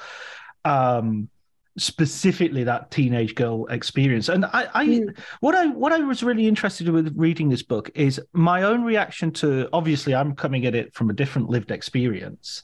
[0.65, 1.29] Um,
[1.77, 5.19] specifically that teenage girl experience and i, I mm.
[5.41, 8.85] what i what i was really interested in with reading this book is my own
[8.85, 12.63] reaction to obviously i'm coming at it from a different lived experience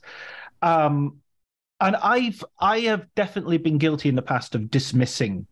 [0.62, 1.16] um
[1.80, 5.44] and i've i have definitely been guilty in the past of dismissing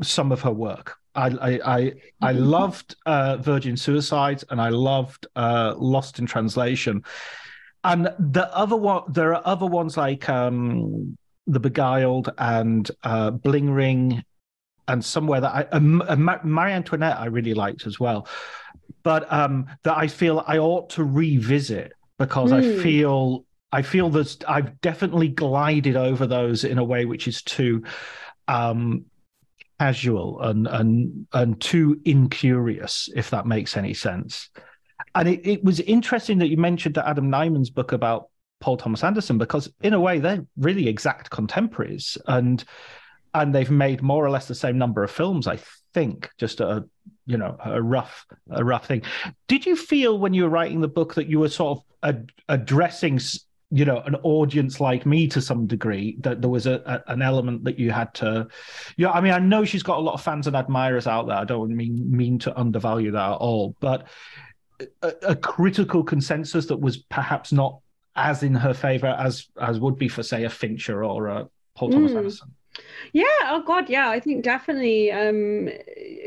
[0.00, 5.26] some of her work I I I, I loved uh, Virgin Suicides and I loved
[5.36, 7.04] uh, Lost in Translation,
[7.84, 13.70] and the other one there are other ones like um, the Beguiled and uh, Bling
[13.70, 14.24] Ring,
[14.88, 18.26] and somewhere that I um, uh, Marie Antoinette I really liked as well,
[19.02, 22.56] but um, that I feel I ought to revisit because mm.
[22.56, 22.82] I hmm.
[22.82, 27.82] feel I feel that I've definitely glided over those in a way which is too
[28.48, 29.04] um,
[29.82, 34.48] casual and and and too incurious, if that makes any sense.
[35.16, 38.28] And it, it was interesting that you mentioned that Adam Nayman's book about
[38.60, 42.62] Paul Thomas Anderson because in a way they're really exact contemporaries and
[43.34, 45.58] and they've made more or less the same number of films I
[45.94, 46.84] think just a
[47.26, 49.02] you know a rough a rough thing
[49.48, 52.30] did you feel when you were writing the book that you were sort of ad-
[52.48, 53.18] addressing
[53.72, 57.22] you know an audience like me to some degree that there was a, a, an
[57.22, 58.46] element that you had to
[58.96, 61.36] yeah i mean i know she's got a lot of fans and admirers out there
[61.36, 64.06] i don't mean mean to undervalue that at all but
[65.02, 67.78] a, a critical consensus that was perhaps not
[68.14, 71.90] as in her favor as as would be for say a Fincher or a Paul
[71.90, 72.18] Thomas mm.
[72.18, 72.54] Anderson.
[73.12, 75.68] Yeah, oh god, yeah, I think definitely um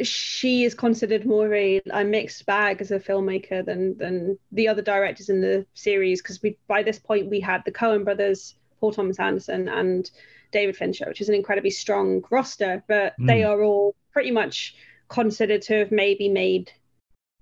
[0.03, 4.67] she is considered more of a, a mixed bag as a filmmaker than than the
[4.67, 8.55] other directors in the series because we by this point we had the Coen brothers,
[8.79, 10.09] Paul Thomas Anderson and
[10.51, 13.27] David Fincher, which is an incredibly strong roster, but mm.
[13.27, 14.75] they are all pretty much
[15.09, 16.71] considered to have maybe made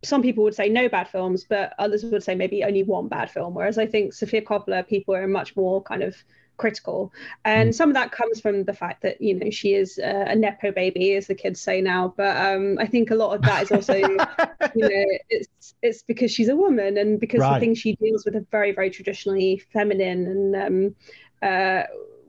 [0.03, 3.31] some people would say no bad films, but others would say maybe only one bad
[3.31, 3.53] film.
[3.53, 6.15] Whereas I think Sofia Coppola, people are much more kind of
[6.57, 7.11] critical,
[7.45, 7.73] and mm.
[7.73, 10.71] some of that comes from the fact that you know she is uh, a nepo
[10.71, 12.13] baby, as the kids say now.
[12.15, 16.31] But um, I think a lot of that is also, you know, it's it's because
[16.31, 17.55] she's a woman and because right.
[17.55, 20.95] the things she deals with are very very traditionally feminine and um,
[21.41, 21.83] uh,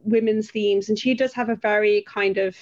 [0.04, 2.56] women's themes, and she does have a very kind of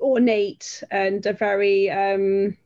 [0.00, 2.56] ornate and a very um,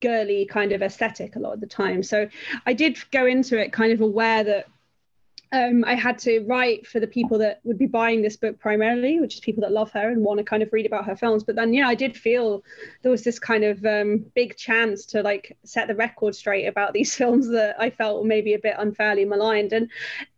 [0.00, 2.02] girly kind of aesthetic a lot of the time.
[2.02, 2.28] So
[2.64, 4.66] I did go into it kind of aware that
[5.52, 9.20] um, I had to write for the people that would be buying this book primarily,
[9.20, 11.44] which is people that love her and want to kind of read about her films.
[11.44, 12.64] But then, yeah, I did feel
[13.02, 16.92] there was this kind of um, big chance to like set the record straight about
[16.92, 19.72] these films that I felt were maybe a bit unfairly maligned.
[19.72, 19.88] And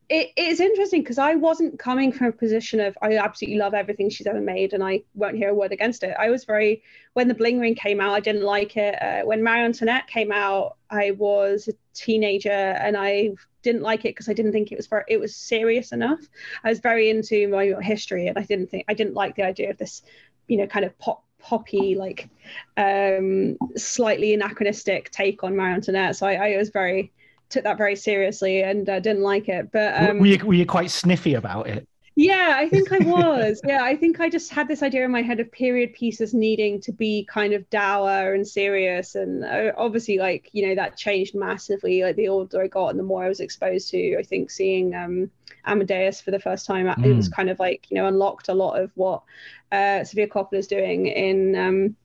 [0.09, 4.09] it is interesting because I wasn't coming from a position of I absolutely love everything
[4.09, 6.15] she's ever made and I won't hear a word against it.
[6.19, 8.95] I was very when the Bling Ring came out, I didn't like it.
[9.03, 13.31] Uh, when Marie Antoinette came out, I was teenager and I
[13.63, 16.21] didn't like it because I didn't think it was very it was serious enough.
[16.65, 19.71] I was very into my history and I didn't think I didn't like the idea
[19.71, 20.03] of this,
[20.47, 22.29] you know, kind of pop poppy like
[22.77, 26.17] um slightly anachronistic take on Marie Antoinette.
[26.17, 27.13] So I, I was very
[27.51, 29.73] took that very seriously and uh, didn't like it.
[29.73, 31.89] But um, were you were you quite sniffy about it?
[32.19, 33.61] Yeah, I think I was.
[33.65, 36.81] yeah, I think I just had this idea in my head of period pieces needing
[36.81, 39.15] to be kind of dour and serious.
[39.15, 42.03] And uh, obviously, like, you know, that changed massively.
[42.03, 44.97] Like, the older I got and the more I was exposed to, I think seeing
[44.97, 45.31] um,
[45.65, 47.07] Amadeus for the first time, mm.
[47.07, 47.35] it was mm.
[47.35, 49.23] kind of like, you know, unlocked a lot of what
[49.71, 51.97] uh, Sofia Coppola is doing in um,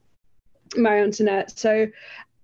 [0.78, 1.58] Marie Antoinette.
[1.58, 1.88] So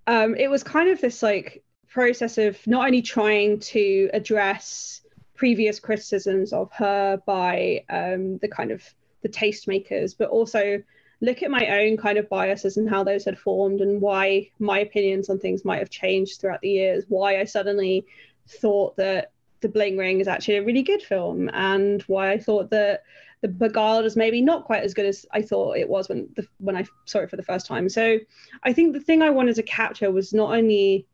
[0.08, 4.99] um, it was kind of this like process of not only trying to address
[5.40, 8.82] previous criticisms of her by um, the kind of
[9.22, 10.82] the tastemakers, but also
[11.22, 14.80] look at my own kind of biases and how those had formed and why my
[14.80, 17.06] opinions on things might have changed throughout the years.
[17.08, 18.04] Why I suddenly
[18.48, 22.68] thought that The Bling Ring is actually a really good film, and why I thought
[22.72, 23.04] that
[23.40, 26.46] The Beguiled is maybe not quite as good as I thought it was when the,
[26.58, 27.88] when I saw it for the first time.
[27.88, 28.18] So
[28.62, 31.06] I think the thing I wanted to capture was not only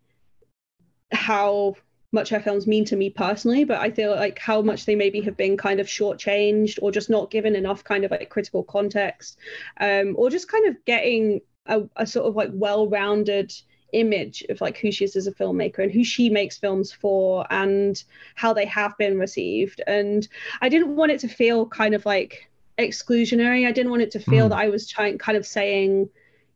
[1.12, 1.77] how
[2.12, 5.21] much her films mean to me personally, but I feel like how much they maybe
[5.23, 9.38] have been kind of shortchanged or just not given enough kind of like critical context,
[9.81, 13.53] um, or just kind of getting a, a sort of like well-rounded
[13.92, 17.47] image of like who she is as a filmmaker and who she makes films for
[17.51, 19.81] and how they have been received.
[19.87, 20.27] And
[20.61, 23.66] I didn't want it to feel kind of like exclusionary.
[23.66, 24.51] I didn't want it to feel mm.
[24.51, 26.09] that I was trying kind of saying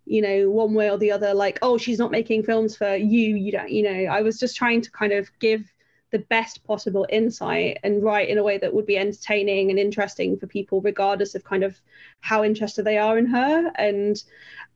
[0.04, 3.36] you know, one way or the other, like, oh, she's not making films for you,
[3.36, 5.72] you don't, you know, I was just trying to kind of give
[6.10, 10.36] the best possible insight and write in a way that would be entertaining and interesting
[10.36, 11.80] for people, regardless of kind of
[12.20, 13.70] how interested they are in her.
[13.76, 14.22] And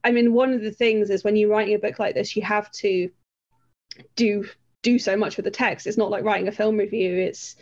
[0.05, 2.43] I mean, one of the things is when you're writing a book like this, you
[2.43, 3.11] have to
[4.17, 4.45] do
[4.83, 5.87] do so much with the text.
[5.87, 7.17] It's not like writing a film review.
[7.17, 7.57] It's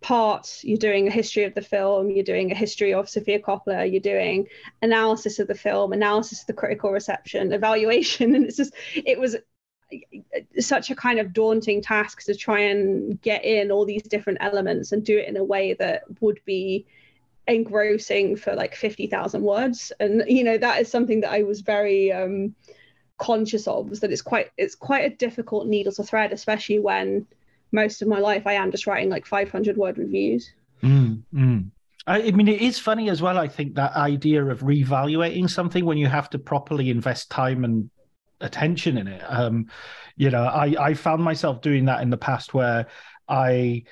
[0.00, 3.90] part you're doing a history of the film you're doing a history of sofia coppola
[3.90, 4.46] you're doing
[4.82, 9.36] analysis of the film analysis of the critical reception evaluation and it's just it was
[10.58, 14.92] such a kind of daunting task to try and get in all these different elements
[14.92, 16.86] and do it in a way that would be
[17.46, 19.90] engrossing for like 50,000 words.
[19.98, 22.54] And you know that is something that I was very um
[23.16, 27.26] conscious of was that it's quite it's quite a difficult needle to thread especially when
[27.72, 30.52] most of my life I am just writing like 500 word reviews.
[30.82, 31.70] Mm, mm.
[32.06, 33.38] I, I, mean, it is funny as well.
[33.38, 37.90] I think that idea of reevaluating something when you have to properly invest time and
[38.40, 39.22] attention in it.
[39.26, 39.66] Um,
[40.16, 42.86] you know, I I found myself doing that in the past where
[43.28, 43.84] I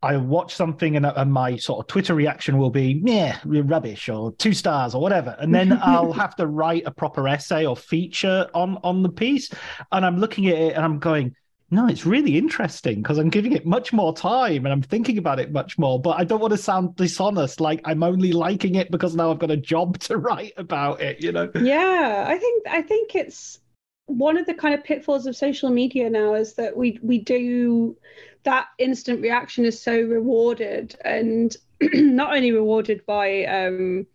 [0.00, 4.30] I watch something and, and, my sort of Twitter reaction will be, yeah, rubbish or
[4.34, 5.34] two stars or whatever.
[5.40, 9.50] And then I'll have to write a proper essay or feature on on the piece.
[9.90, 11.34] And I'm looking at it and I'm going,
[11.70, 15.38] no, it's really interesting because I'm giving it much more time and I'm thinking about
[15.38, 16.00] it much more.
[16.00, 19.38] But I don't want to sound dishonest, like I'm only liking it because now I've
[19.38, 21.22] got a job to write about it.
[21.22, 21.50] You know?
[21.54, 23.60] Yeah, I think I think it's
[24.06, 27.96] one of the kind of pitfalls of social media now is that we we do
[28.44, 34.06] that instant reaction is so rewarded and not only rewarded by um,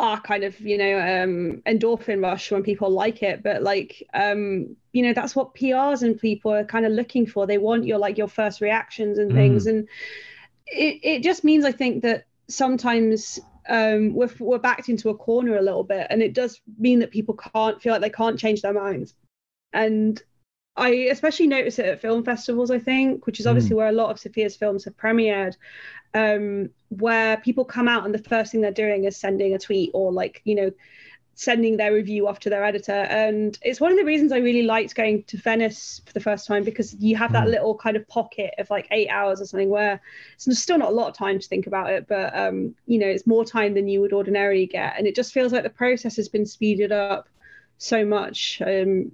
[0.00, 3.42] our kind of you know um, endorphin rush when people like it.
[3.42, 7.46] But like um, you know that's what prs and people are kind of looking for.
[7.46, 9.66] They want your like your first reactions and things.
[9.66, 9.70] Mm.
[9.70, 9.88] and
[10.66, 15.56] it, it just means i think that sometimes um, we're, we're backed into a corner
[15.56, 16.06] a little bit.
[16.10, 19.14] And it does mean that people can't feel like they can't change their minds.
[19.72, 20.20] And
[20.80, 23.76] I especially notice it at film festivals, I think, which is obviously mm.
[23.76, 25.56] where a lot of Sofia's films have premiered,
[26.14, 29.90] um, where people come out and the first thing they're doing is sending a tweet
[29.92, 30.70] or like, you know,
[31.34, 32.92] sending their review off to their editor.
[32.92, 36.46] And it's one of the reasons I really liked going to Venice for the first
[36.46, 37.50] time because you have that mm.
[37.50, 40.00] little kind of pocket of like eight hours or something where
[40.34, 43.06] it's still not a lot of time to think about it, but um, you know,
[43.06, 44.94] it's more time than you would ordinarily get.
[44.96, 47.28] And it just feels like the process has been speeded up
[47.80, 48.62] so much.
[48.64, 49.12] Um,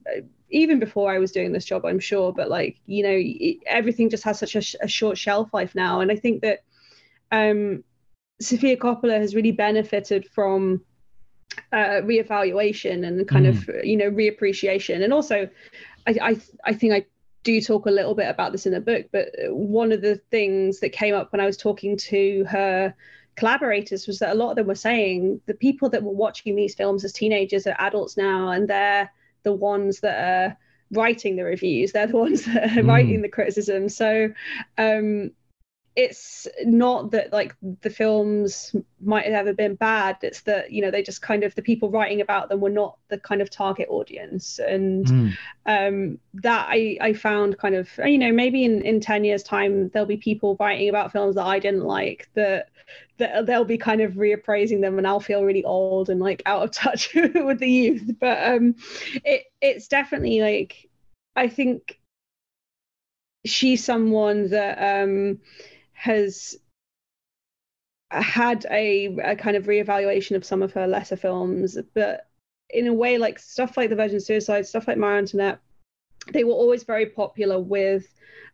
[0.50, 4.10] even before I was doing this job, I'm sure, but like, you know, it, everything
[4.10, 6.00] just has such a, a short shelf life now.
[6.00, 6.62] And I think that
[7.32, 7.84] um,
[8.40, 10.82] Sofia Coppola has really benefited from
[11.72, 13.50] uh, reevaluation and kind mm.
[13.50, 15.48] of you know reappreciation, and also
[16.06, 17.06] I, I I think I
[17.44, 20.80] do talk a little bit about this in the book, but one of the things
[20.80, 22.94] that came up when I was talking to her
[23.36, 26.74] collaborators was that a lot of them were saying the people that were watching these
[26.74, 29.10] films as teenagers are adults now, and they're
[29.42, 30.58] the ones that are
[30.92, 31.92] writing the reviews.
[31.92, 32.88] They're the ones that are mm.
[32.88, 33.88] writing the criticism.
[33.88, 34.30] So
[34.78, 35.30] um,
[35.96, 40.18] it's not that like the films might have ever been bad.
[40.20, 42.98] It's that you know they just kind of the people writing about them were not
[43.08, 44.58] the kind of target audience.
[44.58, 45.36] And mm.
[45.64, 49.88] um, that I, I found kind of you know maybe in, in 10 years time
[49.88, 52.68] there'll be people writing about films that i didn't like that
[53.18, 56.62] that they'll be kind of reappraising them and i'll feel really old and like out
[56.62, 58.10] of touch with the youth.
[58.20, 58.76] But um
[59.24, 60.88] it it's definitely like
[61.34, 61.98] i think
[63.44, 65.38] she's someone that um
[65.96, 66.56] has
[68.10, 72.28] had a, a kind of reevaluation of some of her lesser films, but
[72.70, 75.58] in a way, like stuff like The Virgin Suicide, stuff like Marie Antoinette,
[76.32, 78.06] they were always very popular with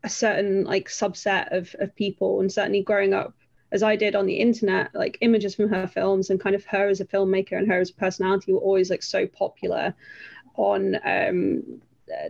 [0.04, 2.40] a certain like subset of, of people.
[2.40, 3.34] And certainly growing up
[3.72, 6.88] as I did on the internet, like images from her films and kind of her
[6.88, 9.94] as a filmmaker and her as a personality were always like so popular
[10.56, 11.80] on um,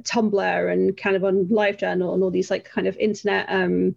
[0.03, 3.97] Tumblr and kind of on LiveJournal and all these like kind of internet um,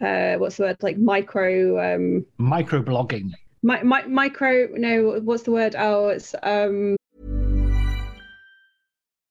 [0.00, 3.30] uh, what's the word like micro um micro blogging
[3.66, 5.74] my, my, micro no what's the word?
[5.76, 6.96] Oh it's um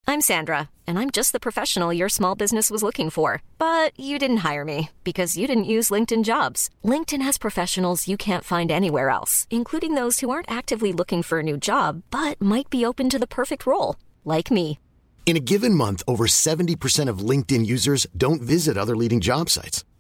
[0.08, 3.42] i'm sandra and i'm just the professional your small business was looking for.
[3.58, 6.70] But you didn't hire me because you didn't use linkedin jobs.
[6.84, 11.40] Linkedin has professionals you can't find anywhere else including those who aren't actively looking for
[11.40, 13.96] a new job but might be open to the perfect role
[14.26, 14.80] like me.
[15.26, 19.86] In a given month over 70% of linkedin users don't visit other leading job sites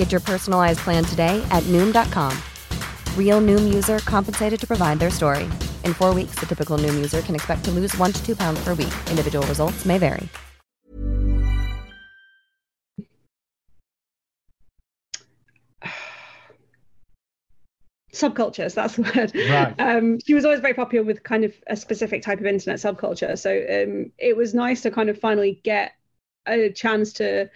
[0.00, 2.32] Get your personalized plan today at noom.com.
[3.18, 5.44] Real noom user compensated to provide their story.
[5.84, 8.64] In four weeks, the typical noom user can expect to lose one to two pounds
[8.64, 8.94] per week.
[9.10, 10.26] Individual results may vary.
[18.14, 19.74] subcultures that's the word right.
[19.78, 23.38] um, she was always very popular with kind of a specific type of internet subculture
[23.38, 25.92] so um, it was nice to kind of finally get
[26.46, 27.48] a chance to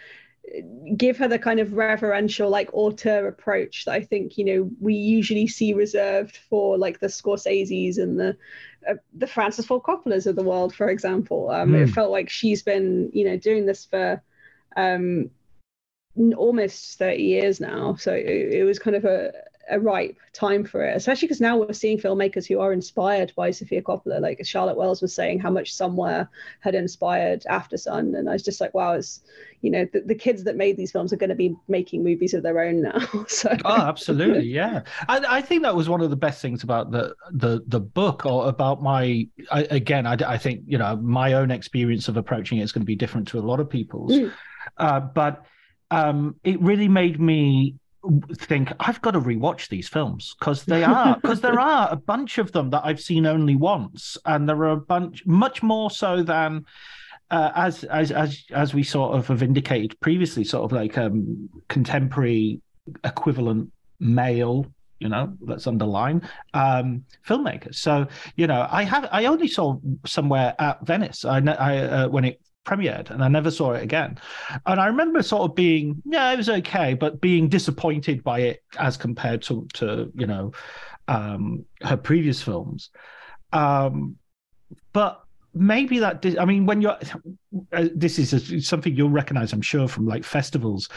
[0.96, 4.94] give her the kind of reverential like auteur approach that I think you know we
[4.94, 8.36] usually see reserved for like the Scorseses and the
[8.88, 11.50] uh, the Francis Ford Coppolas of the world, for example.
[11.50, 11.82] Um, mm.
[11.82, 11.92] It hmm.
[11.92, 14.22] felt like she's been you know doing this for
[14.76, 15.30] um,
[16.36, 19.32] almost 30 years now, so it, it was kind of a
[19.70, 23.50] a ripe time for it, especially because now we're seeing filmmakers who are inspired by
[23.50, 24.20] Sofia Coppola.
[24.20, 26.28] Like Charlotte Wells was saying how much Somewhere
[26.60, 29.20] had inspired Aftersun, And I was just like, wow, it's,
[29.62, 32.34] you know, the, the kids that made these films are going to be making movies
[32.34, 33.24] of their own now.
[33.28, 34.46] so Oh, absolutely.
[34.46, 34.82] Yeah.
[35.08, 38.26] I, I think that was one of the best things about the, the, the book
[38.26, 42.58] or about my, I, again, I, I think, you know, my own experience of approaching
[42.58, 44.12] it is going to be different to a lot of people's.
[44.12, 44.32] Mm.
[44.78, 45.44] Uh, but
[45.90, 47.76] um, it really made me
[48.34, 52.38] think I've got to rewatch these films because they are because there are a bunch
[52.38, 56.22] of them that I've seen only once, and there are a bunch much more so
[56.22, 56.66] than
[57.30, 61.48] uh, as as as as we sort of have indicated previously, sort of like um,
[61.68, 62.60] contemporary
[63.02, 64.66] equivalent male
[64.98, 66.20] you know let's underline
[66.54, 67.76] um filmmakers.
[67.76, 71.24] So you know i have i only saw somewhere at venice.
[71.24, 74.18] I, I uh, when it premiered and I never saw it again.
[74.66, 78.62] And I remember sort of being, yeah, it was okay, but being disappointed by it
[78.78, 80.52] as compared to, to you know,
[81.08, 82.90] um, her previous films.
[83.52, 84.16] Um,
[84.92, 86.98] but maybe that, I mean, when you're,
[87.72, 90.88] uh, this is something you'll recognize, I'm sure, from like festivals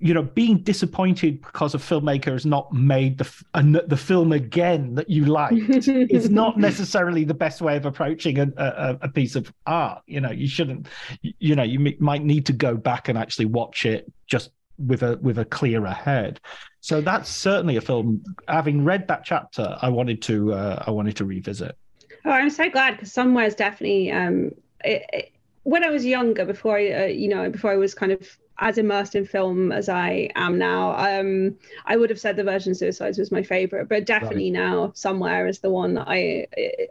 [0.00, 5.10] you know, being disappointed because a filmmaker has not made the the film again that
[5.10, 9.52] you liked is not necessarily the best way of approaching a, a, a, piece of
[9.66, 10.02] art.
[10.06, 10.86] You know, you shouldn't.
[11.20, 15.16] You know, you might need to go back and actually watch it just with a
[15.16, 16.40] with a clearer head.
[16.80, 18.22] So that's certainly a film.
[18.46, 21.76] Having read that chapter, I wanted to uh, I wanted to revisit.
[22.24, 24.52] Oh, I'm so glad because somewhere is definitely um,
[24.84, 25.32] it, it,
[25.64, 28.76] when I was younger, before I uh, you know before I was kind of as
[28.76, 31.56] immersed in film as I am now, um,
[31.86, 34.60] I would have said The Virgin Suicides was my favorite, but definitely right.
[34.60, 36.46] now Somewhere is the one that I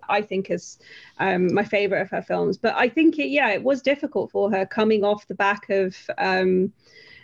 [0.08, 0.80] I think is
[1.20, 2.58] um, my favorite of her films.
[2.58, 5.96] But I think it, yeah, it was difficult for her coming off the back of
[6.18, 6.72] um,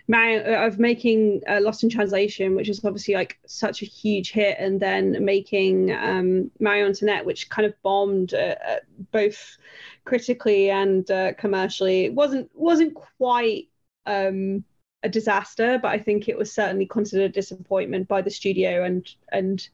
[0.10, 4.80] of making uh, Lost in Translation, which is obviously like such a huge hit, and
[4.80, 8.80] then making um, Marie Antoinette, which kind of bombed uh, uh
[9.12, 9.58] both
[10.04, 12.06] critically and uh, commercially.
[12.06, 13.70] It wasn't wasn't quite
[14.06, 14.64] um,
[15.04, 19.08] a disaster, but I think it was certainly considered a disappointment by the studio and
[19.32, 19.68] and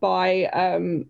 [0.00, 1.06] by um,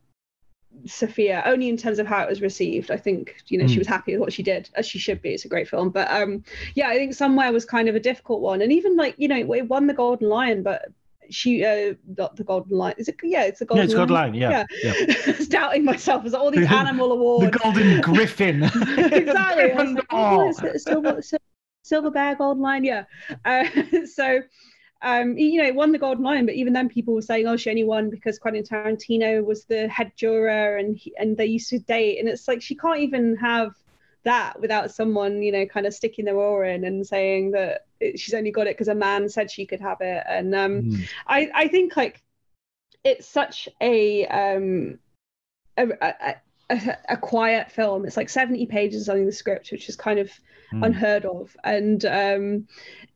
[0.87, 2.91] Sofia, only in terms of how it was received.
[2.91, 3.69] I think you know mm.
[3.69, 3.81] she hmm.
[3.81, 5.31] was happy with what she did, as she should be.
[5.31, 6.45] It's a great film, but um,
[6.75, 9.37] yeah, I think somewhere was kind of a difficult one, and even like you know
[9.37, 10.93] it won the Golden Lion, but
[11.31, 14.15] she uh not the golden lion is it yeah it's a golden yeah, it's golden
[14.15, 14.95] lion, yeah, yeah.
[15.27, 15.35] yeah.
[15.49, 21.23] doubting myself as all these animal awards the golden griffin exactly like, oh, silver,
[21.83, 23.05] silver bear golden lion yeah
[23.45, 23.65] uh,
[24.07, 24.41] so
[25.03, 27.57] um, you know, it won the Golden Lion, but even then, people were saying, "Oh,
[27.57, 31.71] she only won because Quentin Tarantino was the head juror, and he, and they used
[31.71, 33.75] to date." And it's like she can't even have
[34.23, 38.21] that without someone, you know, kind of sticking their oar in and saying that it,
[38.21, 40.23] she's only got it because a man said she could have it.
[40.27, 41.09] And um, mm.
[41.27, 42.23] I, I think like
[43.03, 45.01] it's such a um,
[45.77, 46.35] a, a,
[46.71, 48.05] a, a, quiet film.
[48.05, 50.31] It's like 70 pages on the script, which is kind of
[50.73, 50.85] mm.
[50.85, 51.57] unheard of.
[51.65, 52.69] And um,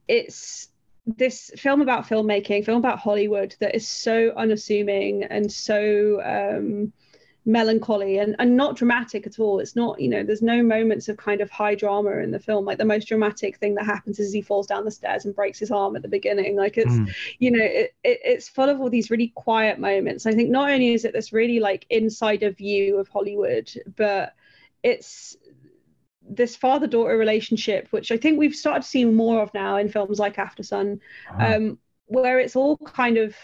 [0.09, 0.69] it's
[1.07, 6.93] this film about filmmaking, film about Hollywood that is so unassuming and so um,
[7.47, 9.61] melancholy and, and not dramatic at all.
[9.61, 12.65] It's not, you know, there's no moments of kind of high drama in the film.
[12.65, 15.61] Like the most dramatic thing that happens is he falls down the stairs and breaks
[15.61, 16.57] his arm at the beginning.
[16.57, 17.15] Like it's, mm.
[17.39, 20.27] you know, it, it, it's full of all these really quiet moments.
[20.27, 24.35] I think not only is it this really like insider view of Hollywood, but
[24.83, 25.37] it's
[26.29, 29.89] this father daughter relationship, which I think we've started to see more of now in
[29.89, 31.01] films like Aftersun,
[31.31, 31.57] uh-huh.
[31.57, 33.35] um, where it's all kind of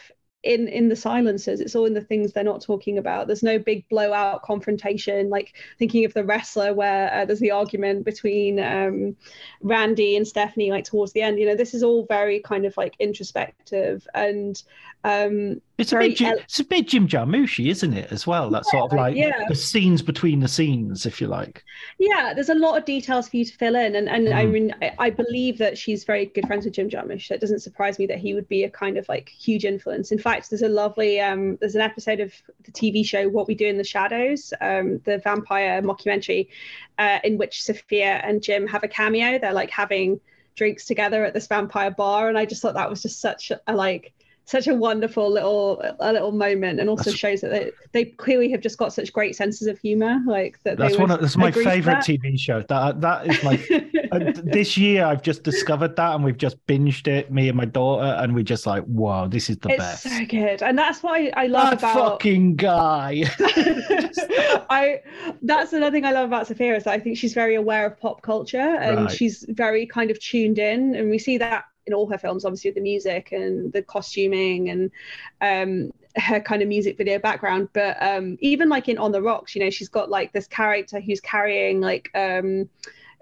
[0.42, 3.58] in in the silences it's all in the things they're not talking about there's no
[3.58, 9.16] big blowout confrontation like thinking of the wrestler where uh, there's the argument between um,
[9.60, 12.76] randy and stephanie like towards the end you know this is all very kind of
[12.76, 14.62] like introspective and
[15.04, 18.12] um, it's a bit Jim, it's a bit Jim Jarmusch, isn't it?
[18.12, 19.44] As well, that yeah, sort of like yeah.
[19.48, 21.64] the scenes between the scenes, if you like.
[21.98, 24.34] Yeah, there's a lot of details for you to fill in, and and mm.
[24.34, 27.26] I mean, I, I, believe that she's very good friends with Jim Jarmusch.
[27.26, 30.12] So it doesn't surprise me that he would be a kind of like huge influence.
[30.12, 32.32] In fact, there's a lovely um, there's an episode of
[32.64, 36.48] the TV show What We Do in the Shadows, um, the vampire mockumentary,
[36.98, 39.38] uh, in which Sofia and Jim have a cameo.
[39.38, 40.20] They're like having
[40.54, 43.74] drinks together at this vampire bar, and I just thought that was just such a
[43.74, 44.12] like
[44.44, 48.50] such a wonderful little a little moment and also that's, shows that they, they clearly
[48.50, 51.50] have just got such great senses of humor like that that's one of that's my
[51.50, 52.04] favorite that.
[52.04, 53.54] tv show that that is my
[54.12, 57.64] uh, this year i've just discovered that and we've just binged it me and my
[57.64, 61.02] daughter and we're just like wow this is the it's best so good and that's
[61.02, 63.24] what i, I love that about fucking guy
[64.70, 65.00] i
[65.42, 67.98] that's another thing i love about sofia is that i think she's very aware of
[67.98, 69.10] pop culture and right.
[69.10, 72.70] she's very kind of tuned in and we see that in all her films, obviously
[72.70, 74.90] with the music and the costuming and
[75.40, 77.68] um, her kind of music video background.
[77.72, 81.00] But um, even like in On the Rocks, you know, she's got like this character
[81.00, 82.68] who's carrying like um,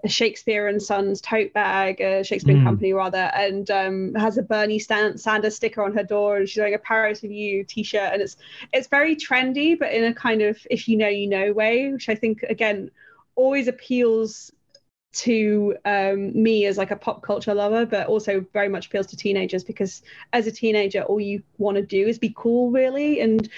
[0.03, 2.63] a Shakespeare and Sons tote bag, a Shakespeare mm.
[2.63, 6.73] Company rather, and um, has a Bernie Sanders sticker on her door, and she's wearing
[6.73, 8.37] a Paris Review T-shirt, and it's
[8.73, 12.09] it's very trendy, but in a kind of if you know you know way, which
[12.09, 12.91] I think again
[13.35, 14.51] always appeals
[15.13, 19.17] to um, me as like a pop culture lover, but also very much appeals to
[19.17, 20.01] teenagers because
[20.33, 23.49] as a teenager, all you want to do is be cool, really, and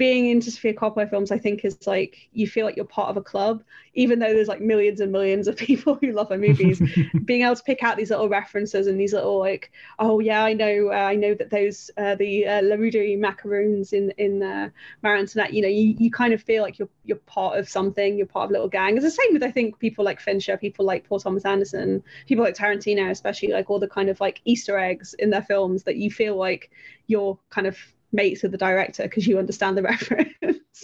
[0.00, 3.18] being into Sofia Coppola films, I think, is like you feel like you're part of
[3.18, 6.80] a club, even though there's like millions and millions of people who love her movies.
[7.26, 10.54] being able to pick out these little references and these little like, oh yeah, I
[10.54, 14.70] know, uh, I know that those uh, the uh, Ladurée Macaroons in in uh,
[15.02, 15.52] Marie Antoinette.
[15.52, 18.16] You know, you, you kind of feel like you're you're part of something.
[18.16, 18.96] You're part of a little gang.
[18.96, 22.42] It's the same with I think people like Fincher, people like Paul Thomas Anderson, people
[22.42, 25.96] like Tarantino, especially like all the kind of like Easter eggs in their films that
[25.96, 26.70] you feel like
[27.06, 27.76] you're kind of
[28.12, 30.28] mates with the director because you understand the reference.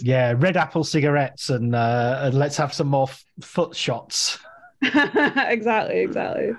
[0.00, 4.38] Yeah, red apple cigarettes and uh, and let's have some more f- foot shots.
[4.82, 6.52] exactly, exactly.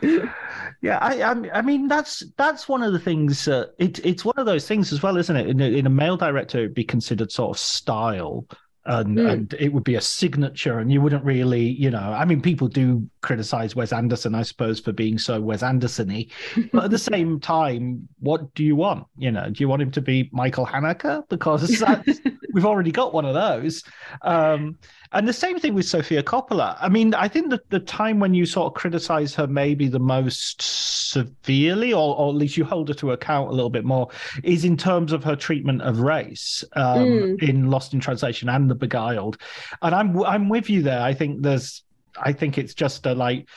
[0.82, 3.48] Yeah, I, I, I mean that's that's one of the things.
[3.48, 5.50] Uh, it, it's one of those things as well, isn't it?
[5.50, 8.46] In a, in a male director, it'd be considered sort of style
[8.88, 9.30] and, mm.
[9.30, 12.68] and it would be a signature and you wouldn't really you know i mean people
[12.68, 16.26] do criticize wes anderson i suppose for being so wes anderson-y
[16.72, 19.92] but at the same time what do you want you know do you want him
[19.92, 21.84] to be michael haneke because
[22.54, 23.84] we've already got one of those
[24.24, 24.78] um,
[25.14, 26.78] and the same thing with Sofia Coppola.
[26.82, 30.00] I mean, I think that the time when you sort of criticize her maybe the
[30.00, 34.10] most severely, or, or at least you hold her to account a little bit more,
[34.44, 37.44] is in terms of her treatment of race um, mm.
[37.44, 39.38] in Lost in Translation and The Beguiled.
[39.82, 41.02] And I'm I'm with you there.
[41.02, 41.84] I think there's
[42.18, 43.48] I think it's just a like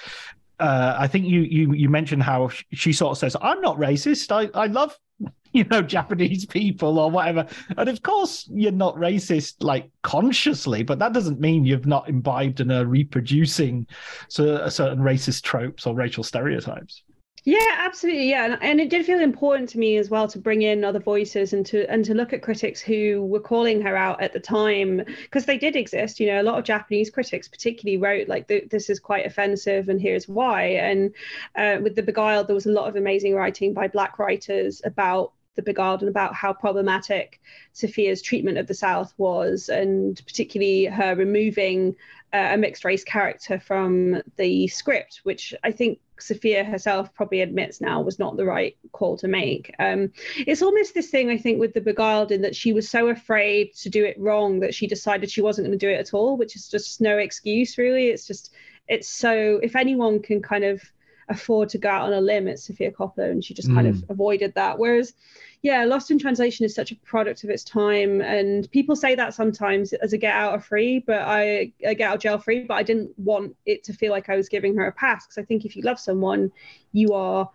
[0.60, 4.30] uh, I think you you you mentioned how she sort of says, "I'm not racist.
[4.30, 4.96] I I love
[5.52, 7.46] you know Japanese people or whatever."
[7.76, 12.60] And of course, you're not racist like consciously, but that doesn't mean you've not imbibed
[12.60, 13.86] and are reproducing
[14.28, 17.02] so, certain racist tropes or racial stereotypes.
[17.44, 18.28] Yeah, absolutely.
[18.28, 21.54] Yeah, and, it did feel important to me as well to bring in other voices
[21.54, 25.02] and to and to look at critics who were calling her out at the time
[25.22, 26.20] because they did exist.
[26.20, 30.00] You know, a lot of Japanese critics, particularly, wrote like this is quite offensive, and
[30.00, 30.64] here's why.
[30.64, 31.14] And
[31.56, 35.32] uh, with the Beguiled, there was a lot of amazing writing by Black writers about
[35.56, 37.40] the Beguiled and about how problematic
[37.72, 41.96] Sofia's treatment of the South was, and particularly her removing
[42.32, 47.80] uh, a mixed race character from the script, which I think Sofia herself probably admits
[47.80, 49.74] now was not the right call to make.
[49.78, 53.08] Um, it's almost this thing I think with the Beguiled in that she was so
[53.08, 56.14] afraid to do it wrong that she decided she wasn't going to do it at
[56.14, 58.08] all, which is just no excuse really.
[58.08, 58.52] It's just
[58.88, 60.82] it's so if anyone can kind of
[61.28, 63.74] afford to go out on a limb, it's Sofia Coppola, and she just mm.
[63.74, 64.10] kind of mm.
[64.10, 64.78] avoided that.
[64.78, 65.14] Whereas
[65.62, 69.34] yeah, Lost in Translation is such a product of its time, and people say that
[69.34, 72.64] sometimes as a get out of free, but I get out of jail free.
[72.64, 75.36] But I didn't want it to feel like I was giving her a pass because
[75.36, 76.50] I think if you love someone,
[76.92, 77.50] you are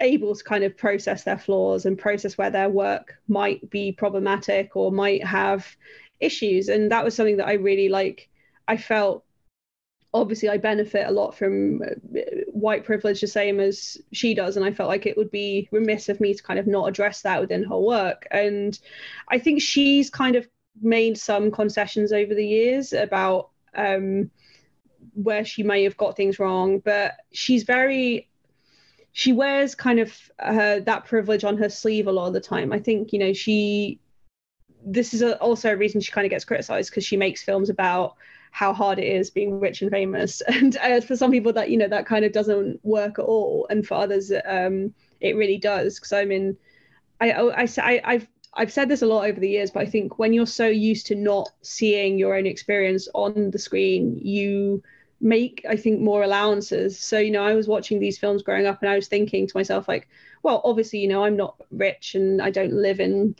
[0.00, 4.76] able to kind of process their flaws and process where their work might be problematic
[4.76, 5.66] or might have
[6.20, 8.28] issues, and that was something that I really like.
[8.68, 9.24] I felt
[10.14, 14.64] obviously I benefit a lot from uh, white privilege the same as she does and
[14.64, 17.40] I felt like it would be remiss of me to kind of not address that
[17.40, 18.26] within her work.
[18.30, 18.78] And
[19.28, 20.46] I think she's kind of
[20.80, 24.30] made some concessions over the years about um,
[25.14, 28.28] where she may have got things wrong but she's very
[29.12, 32.72] she wears kind of uh, that privilege on her sleeve a lot of the time.
[32.72, 34.00] I think you know she
[34.84, 37.70] this is a, also a reason she kind of gets criticized because she makes films
[37.70, 38.16] about
[38.52, 40.42] how hard it is being rich and famous.
[40.48, 43.66] And uh, for some people, that you know that kind of doesn't work at all,
[43.70, 45.96] and for others, um, it really does.
[45.96, 46.56] Because I mean,
[47.20, 50.18] I, I, I, I've I've said this a lot over the years, but I think
[50.18, 54.82] when you're so used to not seeing your own experience on the screen, you
[55.20, 56.98] make I think more allowances.
[56.98, 59.56] So you know, I was watching these films growing up, and I was thinking to
[59.56, 60.08] myself like,
[60.42, 63.34] well, obviously, you know, I'm not rich and I don't live in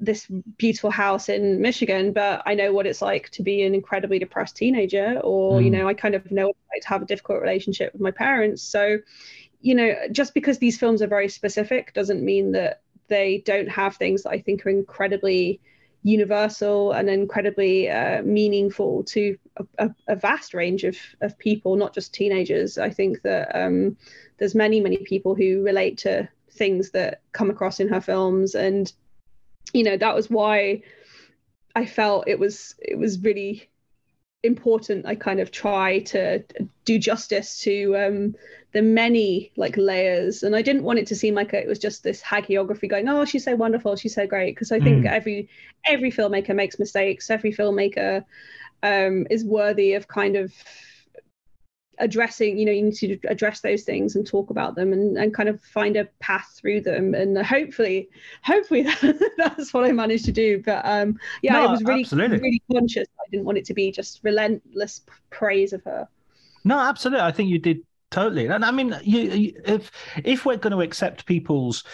[0.00, 0.26] this
[0.56, 4.56] beautiful house in Michigan, but I know what it's like to be an incredibly depressed
[4.56, 5.64] teenager, or, mm.
[5.64, 8.02] you know, I kind of know what it's like to have a difficult relationship with
[8.02, 8.62] my parents.
[8.62, 8.98] So,
[9.60, 13.96] you know, just because these films are very specific doesn't mean that they don't have
[13.96, 15.60] things that I think are incredibly
[16.02, 21.92] universal and incredibly uh, meaningful to a, a, a, vast range of, of people, not
[21.92, 22.78] just teenagers.
[22.78, 23.96] I think that um,
[24.38, 28.92] there's many, many people who relate to things that come across in her films and
[29.72, 30.82] you know that was why
[31.74, 33.68] I felt it was it was really
[34.42, 36.44] important I kind of try to
[36.84, 38.34] do justice to um,
[38.72, 40.42] the many like layers.
[40.42, 43.24] And I didn't want it to seem like it was just this hagiography going oh
[43.24, 44.54] she's so wonderful she's so great.
[44.54, 45.10] Because I think mm.
[45.10, 45.48] every
[45.84, 47.30] every filmmaker makes mistakes.
[47.30, 48.24] Every filmmaker
[48.82, 50.52] um, is worthy of kind of
[52.00, 55.34] addressing you know you need to address those things and talk about them and, and
[55.34, 57.14] kind of find a path through them.
[57.14, 58.08] And hopefully
[58.42, 60.62] hopefully that, that's what i managed to do.
[60.64, 62.38] But um yeah no, i was really absolutely.
[62.38, 63.06] really conscious.
[63.20, 66.08] I didn't want it to be just relentless praise of her.
[66.64, 67.24] No absolutely.
[67.24, 68.46] I think you did totally.
[68.46, 69.90] And i mean you, if
[70.24, 71.84] if we're going to accept people's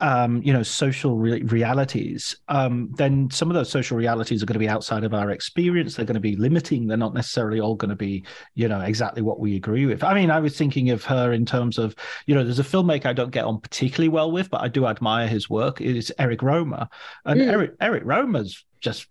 [0.00, 4.54] um, you know, social re- realities, um, then some of those social realities are going
[4.54, 5.94] to be outside of our experience.
[5.94, 6.86] They're going to be limiting.
[6.86, 8.24] They're not necessarily all going to be,
[8.54, 10.02] you know, exactly what we agree with.
[10.02, 11.94] I mean, I was thinking of her in terms of,
[12.26, 14.86] you know, there's a filmmaker I don't get on particularly well with, but I do
[14.86, 15.80] admire his work.
[15.80, 16.88] Is Eric Rohmer,
[17.24, 17.46] and mm.
[17.46, 19.06] Eric Eric Rohmer's just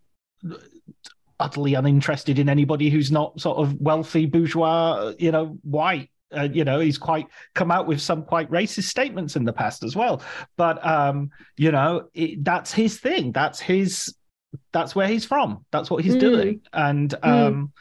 [1.40, 6.64] utterly uninterested in anybody who's not sort of wealthy bourgeois, you know, white uh, you
[6.64, 10.22] know, he's quite come out with some quite racist statements in the past as well.
[10.58, 13.32] But um, you know, it, that's his thing.
[13.32, 14.16] That's his.
[14.72, 15.66] That's where he's from.
[15.72, 16.20] That's what he's mm.
[16.20, 16.62] doing.
[16.74, 17.28] And mm.
[17.28, 17.72] um, mm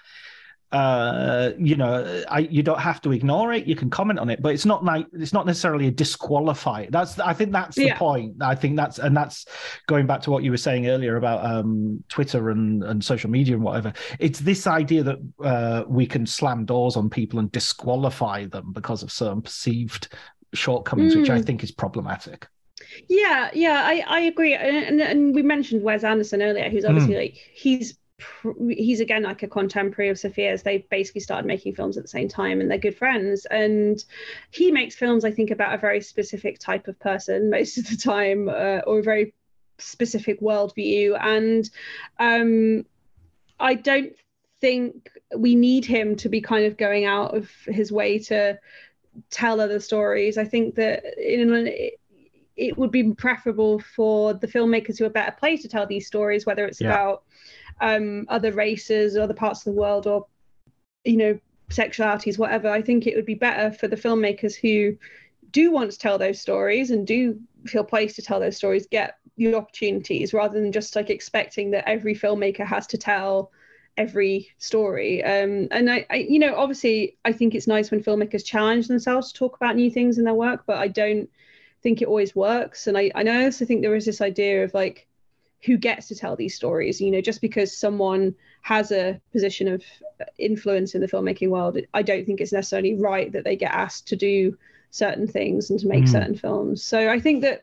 [0.72, 3.66] uh, you know, I, you don't have to ignore it.
[3.66, 6.86] You can comment on it, but it's not like it's not necessarily a disqualify.
[6.88, 8.42] That's I think that's the point.
[8.42, 9.44] I think that's and that's
[9.86, 13.54] going back to what you were saying earlier about um, Twitter and and social media
[13.54, 13.92] and whatever.
[14.18, 19.02] It's this idea that uh, we can slam doors on people and disqualify them because
[19.02, 20.08] of certain perceived
[20.54, 21.20] shortcomings, mm.
[21.20, 21.44] which I mm.
[21.44, 22.48] think is problematic.
[23.08, 24.54] Yeah, yeah, I, I agree.
[24.54, 27.18] And, and, and we mentioned Wes Anderson earlier, who's obviously mm.
[27.18, 27.98] like he's
[28.68, 30.62] he's again like a contemporary of Sofia's.
[30.62, 33.46] They basically started making films at the same time, and they're good friends.
[33.46, 34.02] And
[34.50, 37.96] he makes films, I think, about a very specific type of person most of the
[37.96, 39.34] time, uh, or a very
[39.78, 41.18] specific worldview.
[41.20, 41.68] And
[42.18, 42.86] um,
[43.58, 44.14] I don't
[44.60, 48.58] think we need him to be kind of going out of his way to
[49.30, 50.38] tell other stories.
[50.38, 51.50] I think that in
[52.56, 56.44] it would be preferable for the filmmakers who are better placed to tell these stories,
[56.44, 56.88] whether it's yeah.
[56.88, 57.22] about
[57.80, 60.26] um, other races or other parts of the world or
[61.04, 61.38] you know
[61.70, 64.96] sexualities whatever i think it would be better for the filmmakers who
[65.50, 69.18] do want to tell those stories and do feel placed to tell those stories get
[69.36, 73.50] the opportunities rather than just like expecting that every filmmaker has to tell
[73.96, 75.22] every story.
[75.22, 79.32] Um, and I, I, you know obviously i think it's nice when filmmakers challenge themselves
[79.32, 81.28] to talk about new things in their work but i don't
[81.82, 82.86] think it always works.
[82.86, 85.06] And i, I also think there is this idea of like
[85.64, 89.82] who gets to tell these stories you know just because someone has a position of
[90.38, 94.06] influence in the filmmaking world i don't think it's necessarily right that they get asked
[94.08, 94.56] to do
[94.90, 96.08] certain things and to make mm.
[96.08, 97.62] certain films so i think that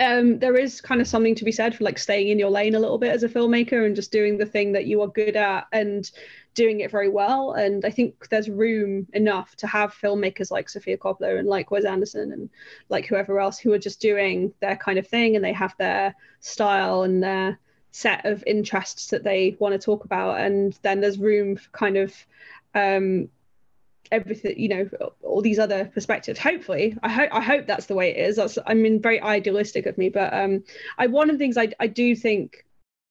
[0.00, 2.76] um, there is kind of something to be said for like staying in your lane
[2.76, 5.34] a little bit as a filmmaker and just doing the thing that you are good
[5.34, 6.12] at and
[6.58, 7.52] doing it very well.
[7.52, 11.84] And I think there's room enough to have filmmakers like Sofia Coppola and like Wes
[11.84, 12.50] Anderson and
[12.88, 16.16] like whoever else who are just doing their kind of thing and they have their
[16.40, 17.60] style and their
[17.92, 20.40] set of interests that they want to talk about.
[20.40, 22.12] And then there's room for kind of
[22.74, 23.28] um,
[24.10, 24.88] everything you know
[25.22, 28.56] all these other perspectives hopefully i hope i hope that's the way it is that's
[28.66, 30.64] i mean very idealistic of me but um
[30.96, 32.64] i one of the things i, I do think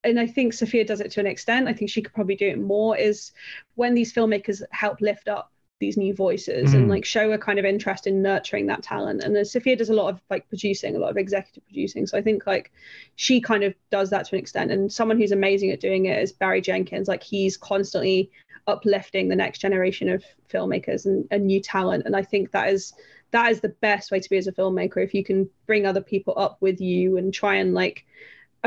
[0.03, 1.67] and i think sofia does it to an extent.
[1.67, 3.31] I think she could probably do it more is
[3.75, 6.75] when these filmmakers help lift up these new voices mm.
[6.75, 9.23] and like show a kind of interest in nurturing that talent.
[9.23, 12.07] And then sofia does a lot of like producing a lot of executive producing.
[12.07, 12.71] So i think like
[13.15, 14.71] she kind of does that to an extent.
[14.71, 17.07] And someone who's amazing at doing it is barry jenkins.
[17.07, 18.31] Like he's constantly
[18.65, 22.03] uplifting the next generation of filmmakers and, and new talent.
[22.05, 22.93] And i think that is
[23.31, 26.01] that is the best way to be as a filmmaker if you can bring other
[26.01, 28.05] people up with you and try and like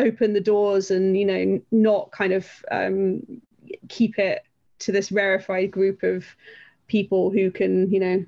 [0.01, 3.23] open the doors and you know not kind of um,
[3.89, 4.43] keep it
[4.81, 6.25] to this rarefied group of
[6.89, 8.25] people who can you know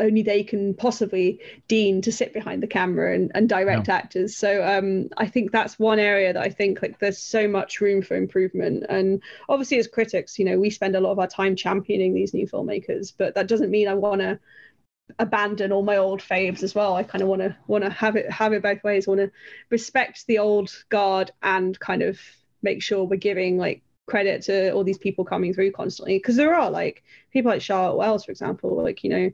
[0.00, 3.94] only they can possibly dean to sit behind the camera and, and direct yeah.
[3.94, 7.80] actors so um, i think that's one area that i think like there's so much
[7.80, 11.26] room for improvement and obviously as critics you know we spend a lot of our
[11.26, 14.38] time championing these new filmmakers but that doesn't mean i want to
[15.18, 16.94] abandon all my old faves as well.
[16.94, 19.06] I kind of want to want to have it have it both ways.
[19.06, 19.30] Want to
[19.70, 22.18] respect the old guard and kind of
[22.62, 26.18] make sure we're giving like credit to all these people coming through constantly.
[26.18, 27.02] Because there are like
[27.32, 29.30] people like charlotte wells for example like you know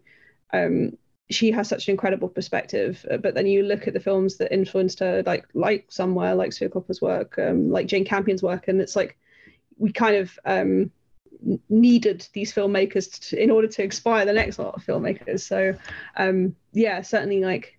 [0.53, 0.97] um,
[1.31, 3.05] she has such an incredible perspective.
[3.11, 6.53] Uh, but then you look at the films that influenced her, like like Somewhere, like
[6.53, 9.17] Sofia Coppola's work, um, like Jane Campion's work, and it's like
[9.79, 10.91] we kind of um,
[11.69, 15.41] needed these filmmakers to, in order to inspire the next lot of filmmakers.
[15.41, 15.75] So
[16.17, 17.79] um, yeah, certainly like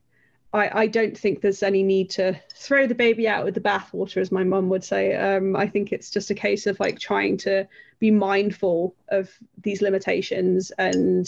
[0.55, 4.17] I, I don't think there's any need to throw the baby out with the bathwater,
[4.17, 5.13] as my mum would say.
[5.13, 7.67] Um, I think it's just a case of like trying to
[7.99, 9.29] be mindful of
[9.61, 11.27] these limitations and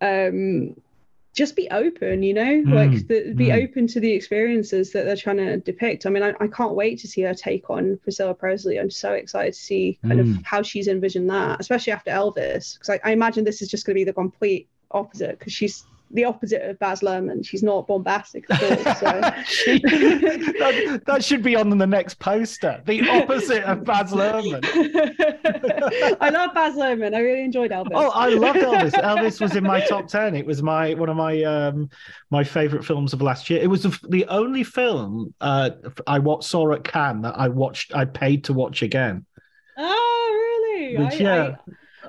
[0.00, 0.74] um,
[1.38, 3.62] just be open, you know, mm, like the, be mm.
[3.62, 6.04] open to the experiences that they're trying to depict.
[6.04, 8.76] I mean, I, I, can't wait to see her take on Priscilla Presley.
[8.76, 10.36] I'm so excited to see kind mm.
[10.36, 13.86] of how she's envisioned that, especially after Elvis, because I, I imagine this is just
[13.86, 17.44] going to be the complete opposite because she's the opposite of Baz Luhrmann.
[17.46, 18.94] She's not bombastic at all.
[18.94, 19.06] So.
[19.20, 22.82] that, that, should be on the next poster.
[22.86, 24.64] The opposite of Baz Luhrmann.
[26.20, 27.14] I love Baz Luhrmann.
[27.14, 27.90] I really enjoyed Elvis.
[27.94, 28.92] Oh, I loved Elvis.
[28.92, 30.34] Elvis was in my top ten.
[30.34, 31.90] It was my one of my um,
[32.30, 33.60] my favorite films of last year.
[33.60, 35.70] It was the, the only film uh,
[36.06, 37.94] I watched, saw at Cannes that I watched.
[37.94, 39.26] I paid to watch again.
[39.76, 40.96] Oh, really?
[40.96, 41.56] Which, I, yeah.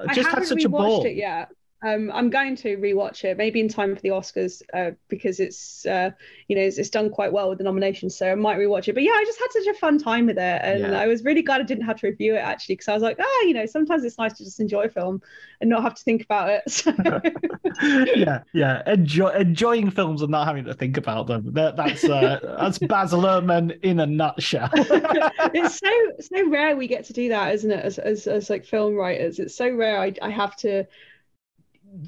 [0.07, 1.05] I, just I had such a ball.
[1.05, 1.49] It yet.
[1.82, 5.86] Um, I'm going to rewatch it, maybe in time for the Oscars, uh, because it's
[5.86, 6.11] uh,
[6.49, 8.17] you know it's, it's, done quite well with the nominations.
[8.17, 8.93] So I might rewatch it.
[8.93, 10.99] But yeah, I just had such a fun time with it, and yeah.
[10.99, 13.17] I was really glad I didn't have to review it actually, because I was like,
[13.19, 15.21] ah, oh, you know, sometimes it's nice to just enjoy a film
[15.61, 16.63] and not have to think about it.
[16.80, 16.93] So.
[18.15, 21.53] yeah, yeah, enjoy enjoying films and not having to think about them.
[21.53, 24.69] That, that's uh, that's Baz Luhrmann in a nutshell.
[24.73, 27.84] it's so so rare we get to do that, isn't it?
[27.84, 29.99] As as, as like film writers, it's so rare.
[29.99, 30.86] I I have to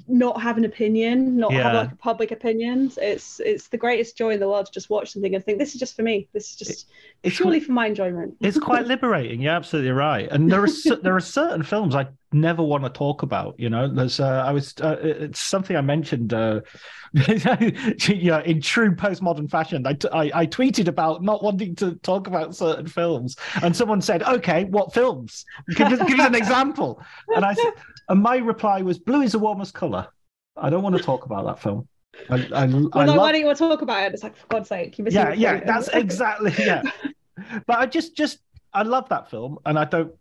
[0.08, 1.64] not have an opinion, not yeah.
[1.64, 2.92] have like a public opinion.
[2.98, 5.74] It's it's the greatest joy in the world to just watch something and think this
[5.74, 6.28] is just for me.
[6.34, 6.88] This is just
[7.24, 8.36] it's purely for my enjoyment.
[8.40, 9.42] it's quite liberating.
[9.42, 10.30] You're absolutely right.
[10.30, 13.60] And there are there are certain films I never want to talk about.
[13.60, 16.34] You know, there's uh, I was uh, it's something I mentioned.
[16.34, 16.62] Uh,
[17.14, 22.28] yeah, in true postmodern fashion, I, t- I, I tweeted about not wanting to talk
[22.28, 25.46] about certain films, and someone said, "Okay, what films?
[25.76, 27.02] Give give us an example."
[27.36, 27.74] And I said,
[28.10, 30.08] and my reply was, "Blue is the warmest color."
[30.56, 31.88] I don't want to talk about that film.
[32.30, 33.18] I, I, well, I no, love...
[33.18, 34.14] why don't you want to talk about it?
[34.14, 36.84] It's like for God's sake, you yeah, yeah, that's exactly yeah.
[37.66, 38.40] but I just, just,
[38.74, 40.14] I love that film, and I don't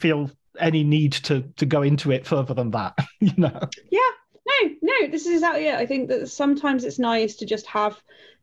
[0.00, 0.30] feel
[0.60, 2.96] any need to to go into it further than that.
[3.20, 3.60] you know?
[3.90, 4.00] Yeah,
[4.46, 5.74] no, no, this is exactly it.
[5.74, 8.00] I think that sometimes it's nice to just have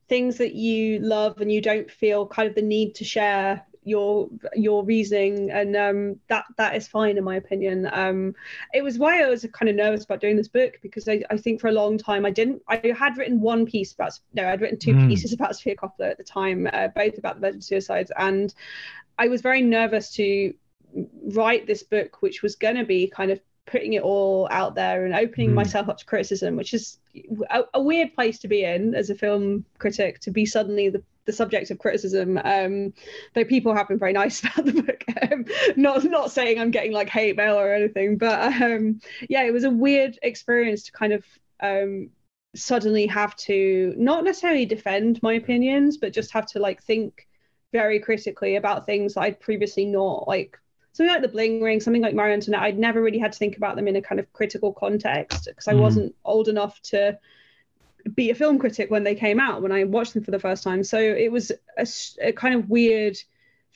[0.08, 4.28] things that you love and you don't feel kind of the need to share your
[4.56, 8.36] your reasoning and um, that that is fine in my opinion um,
[8.74, 11.38] it was why i was kind of nervous about doing this book because I, I
[11.38, 14.60] think for a long time i didn't i had written one piece about no i'd
[14.60, 15.08] written two mm.
[15.08, 18.56] pieces about sofia coppola at the time uh, both about the virgin suicides and
[19.20, 20.54] i was very nervous to
[21.34, 25.06] write this book which was going to be kind of putting it all out there
[25.06, 25.56] and opening mm.
[25.56, 27.00] myself up to criticism which is
[27.50, 31.02] a, a, weird place to be in as a film critic to be suddenly the
[31.26, 32.40] the subject of criticism.
[32.44, 32.94] Um,
[33.34, 35.04] though people have been very nice about the book.
[35.32, 39.52] Um, not not saying I'm getting like hate mail or anything, but um, yeah, it
[39.52, 41.26] was a weird experience to kind of
[41.60, 42.10] um,
[42.56, 47.28] suddenly have to not necessarily defend my opinions, but just have to like think
[47.74, 50.58] very critically about things I'd previously not like
[50.96, 52.62] something like the bling ring, something like Marie Antoinette.
[52.62, 55.68] I'd never really had to think about them in a kind of critical context because
[55.68, 55.82] I mm.
[55.82, 57.20] wasn't old enough to
[58.14, 60.64] be a film critic when they came out when I watched them for the first
[60.64, 60.86] time.
[60.86, 61.86] So it was a,
[62.22, 63.18] a kind of weird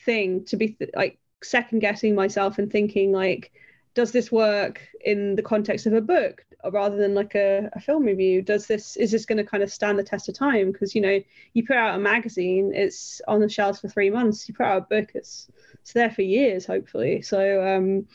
[0.06, 3.52] thing to be th- like second guessing myself and thinking like,
[3.96, 8.04] does this work in the context of a book rather than like a, a film
[8.04, 8.42] review?
[8.42, 10.72] Does this is this going to kind of stand the test of time?
[10.72, 11.20] Because you know
[11.54, 14.48] you put out a magazine, it's on the shelves for three months.
[14.48, 15.48] You put out a book, it's
[15.82, 17.22] it's there for years, hopefully.
[17.22, 18.06] So um,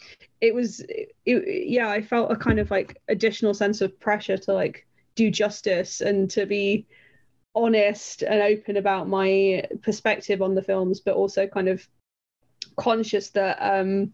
[0.41, 4.39] it was, it, it, yeah, I felt a kind of like additional sense of pressure
[4.39, 6.87] to like do justice and to be
[7.55, 11.87] honest and open about my perspective on the films, but also kind of
[12.77, 14.13] conscious that um,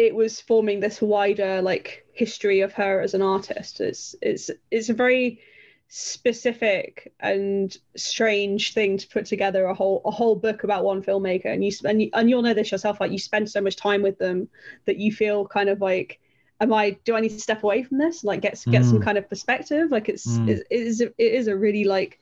[0.00, 3.82] it was forming this wider like history of her as an artist.
[3.82, 5.40] It's it's it's a very
[5.88, 11.52] specific and strange thing to put together a whole a whole book about one filmmaker
[11.52, 14.00] and you and, you, and you'll know this yourself like you spend so much time
[14.00, 14.48] with them
[14.86, 16.18] that you feel kind of like
[16.62, 18.88] am I do I need to step away from this like get get mm.
[18.88, 20.48] some kind of perspective like it's mm.
[20.48, 22.20] it, it is it is a really like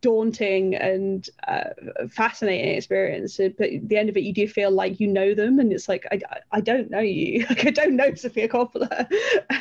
[0.00, 1.64] daunting and uh,
[2.10, 3.36] fascinating experience.
[3.36, 5.88] But at the end of it you do feel like you know them and it's
[5.88, 7.46] like I, I don't know you.
[7.52, 9.00] Like I don't know Sofia Coppola.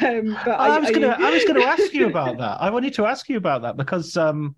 [0.02, 2.62] Um, but I, I was gonna I, I was gonna ask you about that.
[2.62, 4.56] I wanted to ask you about that because um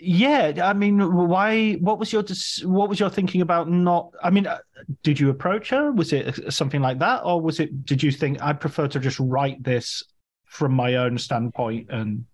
[0.00, 2.24] yeah i mean why what was your
[2.64, 4.58] what was your thinking about not i mean uh,
[5.02, 5.92] did you approach her?
[5.92, 7.22] Was it something like that?
[7.24, 10.02] Or was it did you think i prefer to just write this
[10.46, 12.24] from my own standpoint and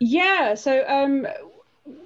[0.00, 1.26] yeah so um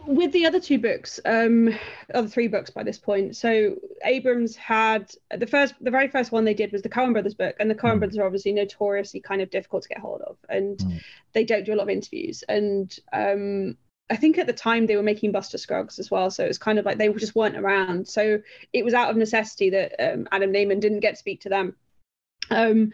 [0.07, 1.69] with the other two books um
[2.15, 6.45] other three books by this point so abrams had the first the very first one
[6.45, 7.99] they did was the coen brothers book and the coen mm.
[7.99, 11.01] brothers are obviously notoriously kind of difficult to get hold of and mm.
[11.33, 13.77] they don't do a lot of interviews and um
[14.11, 16.59] I think at the time they were making Buster Scruggs as well, so it was
[16.59, 18.07] kind of like they just weren't around.
[18.07, 18.41] So
[18.73, 21.75] it was out of necessity that um, Adam Nayman didn't get to speak to them.
[22.51, 22.93] Um,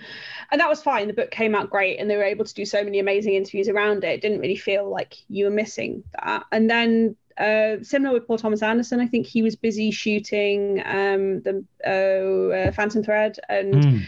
[0.50, 1.08] and that was fine.
[1.08, 3.68] The book came out great, and they were able to do so many amazing interviews
[3.68, 4.10] around it.
[4.10, 6.44] It didn't really feel like you were missing that.
[6.52, 11.42] And then uh, similar with Paul Thomas Anderson, I think he was busy shooting um,
[11.42, 14.02] the uh, uh, Phantom Thread, and mm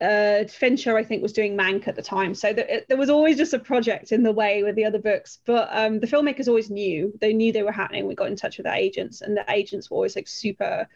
[0.00, 2.34] uh, Fincher, I think, was doing Mank at the time.
[2.34, 5.40] So it, there was always just a project in the way with the other books.
[5.44, 7.12] But um, the filmmakers always knew.
[7.20, 8.06] They knew they were happening.
[8.06, 10.86] We got in touch with their agents, and the agents were always like super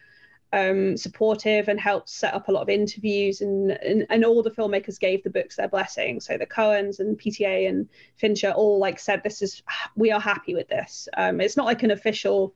[0.53, 3.41] um, supportive and helped set up a lot of interviews.
[3.41, 6.19] And, and, and all the filmmakers gave the books their blessing.
[6.19, 9.63] So the Coens and PTA and Fincher all like said, "This is
[9.95, 12.53] we are happy with this." Um, it's not like an official,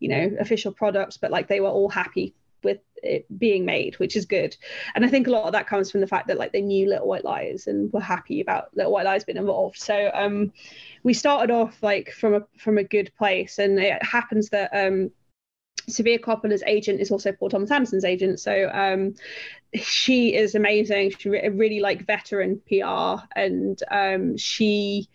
[0.00, 2.34] you know, official product, but like they were all happy
[2.64, 4.56] with it being made, which is good.
[4.96, 6.88] And I think a lot of that comes from the fact that like they knew
[6.88, 9.78] Little White Lies and were happy about Little White Lies being involved.
[9.78, 10.52] So um,
[11.04, 15.12] we started off like from a from a good place, and it happens that um,
[15.88, 18.40] Sofia Coppola's agent is also Paul Thomas Anderson's agent.
[18.40, 19.14] So um,
[19.74, 21.12] she is amazing.
[21.18, 25.08] She re- really like veteran PR, and um, she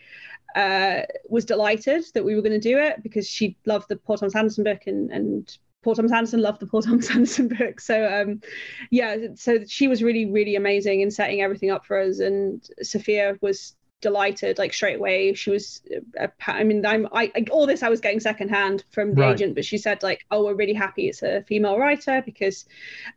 [0.55, 4.17] uh, was delighted that we were going to do it because she loved the Paul
[4.17, 7.80] Thomas Anderson book and and Paul Thomas Anderson loved the Paul Thomas Anderson book.
[7.80, 8.41] So um,
[8.89, 12.19] yeah, so she was really, really amazing in setting everything up for us.
[12.19, 15.33] And Sofia was delighted like straight away.
[15.33, 15.81] She was,
[16.19, 19.33] uh, I mean, I'm, I, all this I was getting secondhand from the right.
[19.33, 22.65] agent, but she said like, oh, we're really happy it's a female writer because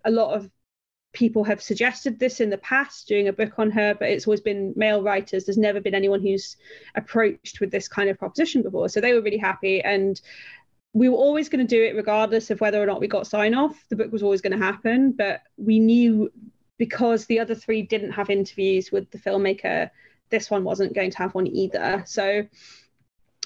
[0.05, 0.51] a lot of
[1.12, 4.41] people have suggested this in the past doing a book on her but it's always
[4.41, 6.57] been male writers there's never been anyone who's
[6.97, 10.20] approached with this kind of proposition before so they were really happy and
[10.95, 13.53] we were always going to do it regardless of whether or not we got sign
[13.53, 13.85] off.
[13.91, 16.32] The book was always going to happen, but we knew
[16.78, 19.91] because the other three didn't have interviews with the filmmaker,
[20.35, 22.03] this one wasn't going to have one either.
[22.07, 22.45] So,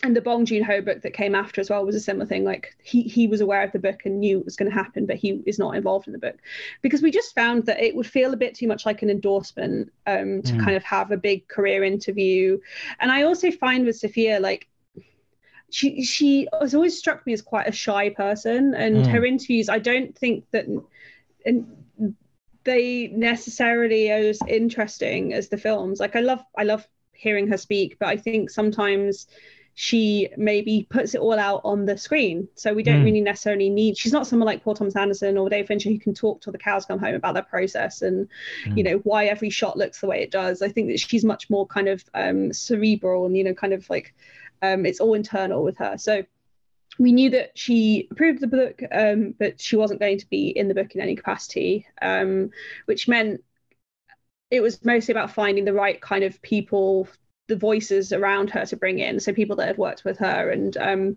[0.03, 2.45] and the Bong Joon Ho book that came after as well was a similar thing.
[2.45, 5.05] Like he he was aware of the book and knew it was going to happen,
[5.05, 6.37] but he is not involved in the book
[6.81, 9.93] because we just found that it would feel a bit too much like an endorsement
[10.07, 10.65] um, to mm.
[10.65, 12.59] kind of have a big career interview.
[13.01, 14.69] And I also find with Sofia like
[15.71, 19.07] she she has always struck me as quite a shy person, and mm.
[19.09, 20.67] her interviews, I don't think that.
[21.45, 21.67] And
[22.69, 26.01] they necessarily are as interesting as the films.
[26.01, 29.27] Like I love I love hearing her speak, but I think sometimes
[29.81, 32.49] she maybe puts it all out on the screen.
[32.57, 33.05] So we don't mm.
[33.05, 36.15] really necessarily need, she's not someone like Paul Thomas Anderson or Dave Fincher who can
[36.15, 38.29] talk till the cows come home about their process and,
[38.67, 38.77] mm.
[38.77, 40.63] you know, why every shot looks the way it does.
[40.63, 43.89] I think that she's much more kind of um, cerebral and, you know, kind of
[43.89, 44.15] like
[44.63, 45.97] um, it's all internal with her.
[45.97, 46.25] So
[46.99, 50.69] we knew that she approved the book, um, but she wasn't going to be in
[50.69, 52.51] the book in any capacity, um,
[52.87, 53.43] which meant
[54.51, 57.07] it was mostly about finding the right kind of people
[57.49, 59.21] the voices around her to bring in.
[59.21, 60.51] So people that had worked with her.
[60.51, 61.17] And um,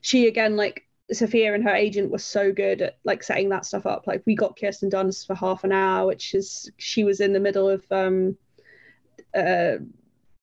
[0.00, 3.86] she again like sofia and her agent was so good at like setting that stuff
[3.86, 4.06] up.
[4.06, 7.40] Like we got kirsten dunst for half an hour which is she was in the
[7.40, 8.36] middle of um,
[9.34, 9.76] uh,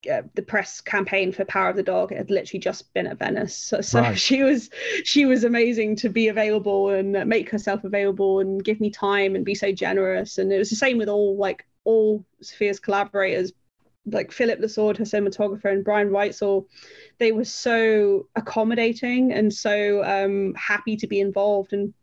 [0.09, 3.55] uh, the press campaign for Power of the Dog had literally just been at Venice,
[3.55, 4.19] so, so right.
[4.27, 4.69] she was
[5.03, 9.45] she was amazing to be available and make herself available and give me time and
[9.45, 10.37] be so generous.
[10.37, 13.51] And it was the same with all like all Sofia's collaborators,
[14.05, 16.65] like Philippe Le Sourd, her cinematographer, and Brian Reitzell,
[17.19, 21.73] they were so accommodating and so um, happy to be involved.
[21.73, 21.93] And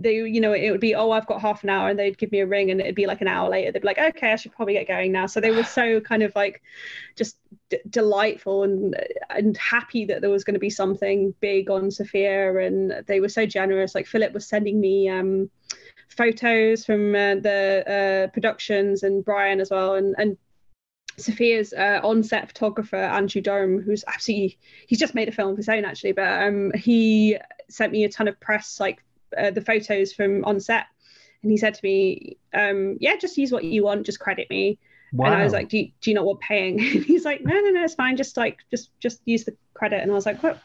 [0.00, 2.32] they, you know, it would be, oh, I've got half an hour, and they'd give
[2.32, 3.70] me a ring, and it'd be like an hour later.
[3.70, 5.26] They'd be like, okay, I should probably get going now.
[5.26, 6.62] So they were so kind of like
[7.16, 7.36] just
[7.68, 8.96] d- delightful and
[9.28, 13.28] and happy that there was going to be something big on Sofia, and they were
[13.28, 13.94] so generous.
[13.94, 15.08] Like Philip was sending me.
[15.08, 15.50] Um,
[16.08, 20.36] photos from uh, the uh, productions and Brian as well, and and
[21.16, 25.68] Sofia's uh, on-set photographer Andrew Durham, who's absolutely he's just made a film of his
[25.68, 27.36] own actually, but um, he
[27.68, 29.02] sent me a ton of press like
[29.36, 30.86] uh, the photos from on set,
[31.42, 34.78] and he said to me, um, "Yeah, just use what you want, just credit me."
[35.12, 35.26] Wow.
[35.26, 36.78] And I was like, do you, do you know what paying?
[36.80, 38.16] And he's like, no, no, no, it's fine.
[38.16, 40.02] Just like, just, just use the credit.
[40.02, 40.60] And I was like, what?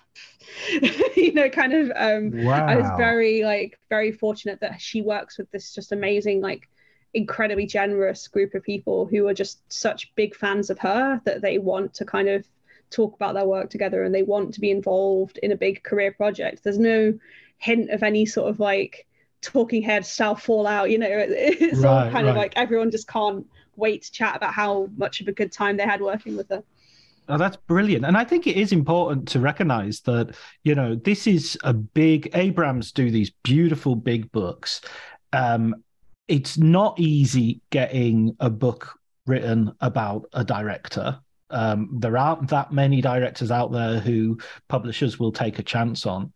[1.15, 2.65] you know, kind of, um, wow.
[2.65, 6.69] I was very like, very fortunate that she works with this just amazing, like
[7.13, 11.57] incredibly generous group of people who are just such big fans of her that they
[11.57, 12.45] want to kind of
[12.91, 16.11] talk about their work together and they want to be involved in a big career
[16.11, 16.63] project.
[16.63, 17.17] There's no
[17.65, 19.05] hint of any sort of like
[19.41, 22.31] talking head style fallout, you know, it's right, all kind right.
[22.31, 23.45] of like everyone just can't
[23.75, 26.63] wait to chat about how much of a good time they had working with her.
[27.27, 28.05] Oh, that's brilliant.
[28.05, 32.29] And I think it is important to recognize that, you know, this is a big,
[32.35, 34.81] Abrams do these beautiful big books.
[35.33, 35.83] Um,
[36.27, 41.19] it's not easy getting a book written about a director.
[41.49, 44.37] Um, there aren't that many directors out there who
[44.67, 46.31] publishers will take a chance on,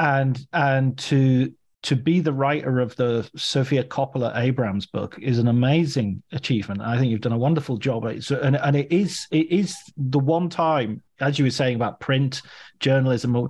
[0.00, 5.48] and and to to be the writer of the Sofia Coppola Abrams book is an
[5.48, 6.82] amazing achievement.
[6.82, 8.04] I think you've done a wonderful job.
[8.04, 12.42] And and it is it is the one time, as you were saying about print
[12.80, 13.48] journalism,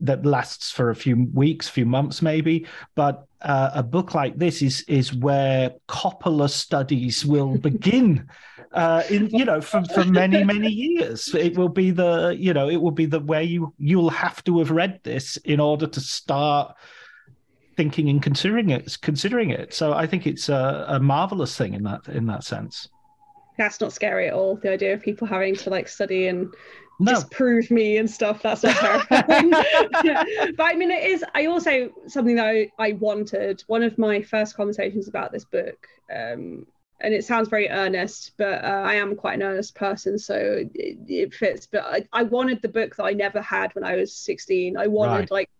[0.00, 2.66] that lasts for a few weeks, few months maybe.
[2.94, 8.28] But uh, a book like this is is where Coppola studies will begin.
[8.72, 12.68] Uh, in you know for, for many many years it will be the you know
[12.68, 16.00] it will be the where you you'll have to have read this in order to
[16.00, 16.76] start
[17.76, 21.82] thinking and considering it considering it so i think it's a, a marvelous thing in
[21.82, 22.88] that in that sense
[23.58, 26.54] that's not scary at all the idea of people having to like study and
[27.00, 27.14] no.
[27.14, 28.42] disprove me and stuff.
[28.42, 29.50] That's not terrifying.
[30.56, 31.24] But I mean, it is.
[31.34, 33.62] I also something that I, I wanted.
[33.66, 36.66] One of my first conversations about this book, um,
[37.00, 40.98] and it sounds very earnest, but uh, I am quite an earnest person, so it,
[41.08, 41.66] it fits.
[41.66, 44.76] But I, I, wanted the book that I never had when I was 16.
[44.76, 45.30] I wanted right.
[45.30, 45.50] like.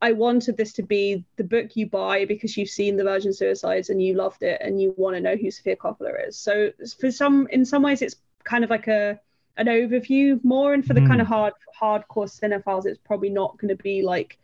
[0.00, 3.90] I wanted this to be the book you buy because you've seen the Virgin Suicides
[3.90, 6.38] and you loved it and you want to know who Sofia Coppola is.
[6.38, 6.70] So
[7.00, 8.14] for some, in some ways, it's
[8.44, 9.18] kind of like a
[9.58, 11.08] an overview more and for the mm.
[11.08, 14.38] kind of hard hardcore cinephiles it's probably not going to be like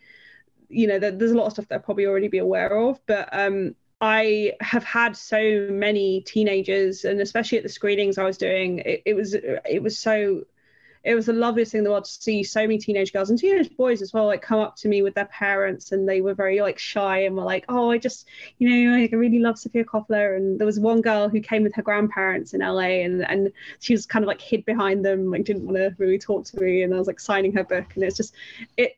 [0.68, 3.28] you know there's a lot of stuff that I'll probably already be aware of but
[3.32, 8.80] um I have had so many teenagers and especially at the screenings I was doing
[8.80, 10.44] it, it was it was so
[11.04, 13.38] it was the loveliest thing in the world to see so many teenage girls and
[13.38, 16.34] teenage boys as well like come up to me with their parents and they were
[16.34, 18.26] very like shy and were like oh i just
[18.58, 20.36] you know like, i really love sofia coppola.
[20.36, 23.92] And there was one girl who came with her grandparents in la and and she
[23.92, 26.82] was kind of like hid behind them like didn't want to really talk to me
[26.82, 27.86] and i was like signing her book.
[27.94, 28.34] And it's just
[28.76, 28.96] it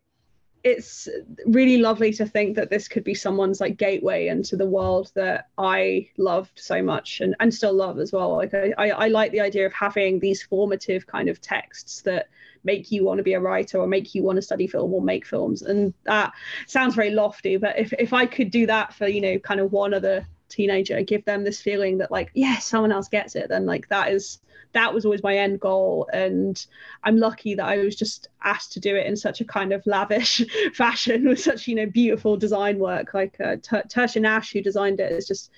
[0.66, 1.08] it's
[1.46, 5.46] really lovely to think that this could be someone's like gateway into the world that
[5.56, 8.34] I loved so much and, and still love as well.
[8.34, 12.26] Like I, I, I like the idea of having these formative kind of texts that
[12.64, 15.00] make you want to be a writer or make you want to study film or
[15.00, 15.62] make films.
[15.62, 16.32] And that
[16.66, 19.70] sounds very lofty, but if, if I could do that for, you know, kind of
[19.70, 23.48] one of the teenager, give them this feeling that like, yeah, someone else gets it,
[23.48, 24.38] then like that is
[24.72, 26.08] that was always my end goal.
[26.12, 26.64] And
[27.02, 29.86] I'm lucky that I was just asked to do it in such a kind of
[29.86, 30.42] lavish
[30.74, 33.14] fashion with such, you know, beautiful design work.
[33.14, 35.50] Like uh, Tertia Nash, who designed it, is just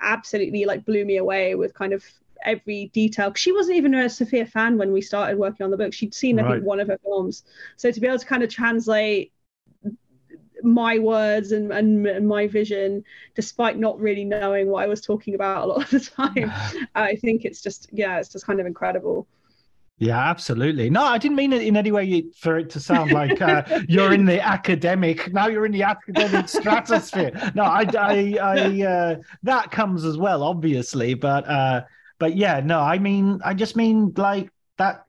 [0.00, 2.04] absolutely like blew me away with kind of
[2.44, 3.32] every detail.
[3.34, 5.92] She wasn't even a Sofia fan when we started working on the book.
[5.92, 7.44] She'd seen, I think, one of her films.
[7.76, 9.32] So to be able to kind of translate
[10.62, 13.04] my words and, and, and, my vision,
[13.34, 16.52] despite not really knowing what I was talking about a lot of the time,
[16.94, 19.26] I think it's just, yeah, it's just kind of incredible.
[19.98, 20.90] Yeah, absolutely.
[20.90, 24.12] No, I didn't mean it in any way for it to sound like uh, you're
[24.12, 25.32] in the academic.
[25.32, 27.52] Now you're in the academic stratosphere.
[27.54, 31.14] No, I, I, I uh, that comes as well, obviously.
[31.14, 31.82] But, uh,
[32.18, 35.06] but yeah, no, I mean, I just mean like that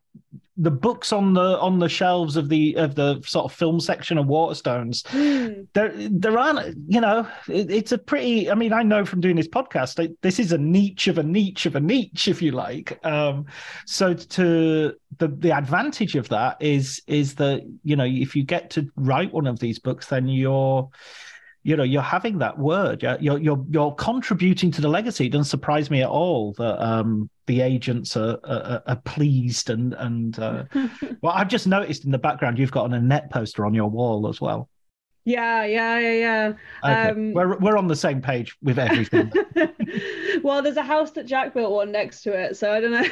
[0.56, 4.20] the books on the on the shelves of the of the sort of film section
[4.20, 5.68] of Waterstones, mm.
[5.74, 8.52] there there aren't you know it, it's a pretty.
[8.52, 11.24] I mean, I know from doing this podcast, it, this is a niche of a
[11.24, 13.04] niche of a niche, if you like.
[13.04, 13.48] Um,
[13.88, 18.70] so to the the advantage of that is is that you know if you get
[18.72, 20.88] to write one of these books, then you're
[21.64, 25.46] you know you're having that word you're you're you're contributing to the legacy it doesn't
[25.46, 30.64] surprise me at all that um, the agents are, are, are pleased and and uh,
[31.22, 34.28] well i've just noticed in the background you've got an Annette poster on your wall
[34.28, 34.70] as well
[35.26, 36.54] yeah, yeah, yeah, yeah.
[36.84, 37.10] Okay.
[37.12, 39.32] Um, we're we're on the same page with everything.
[40.44, 43.06] well, there's a house that Jack built one next to it, so I don't know.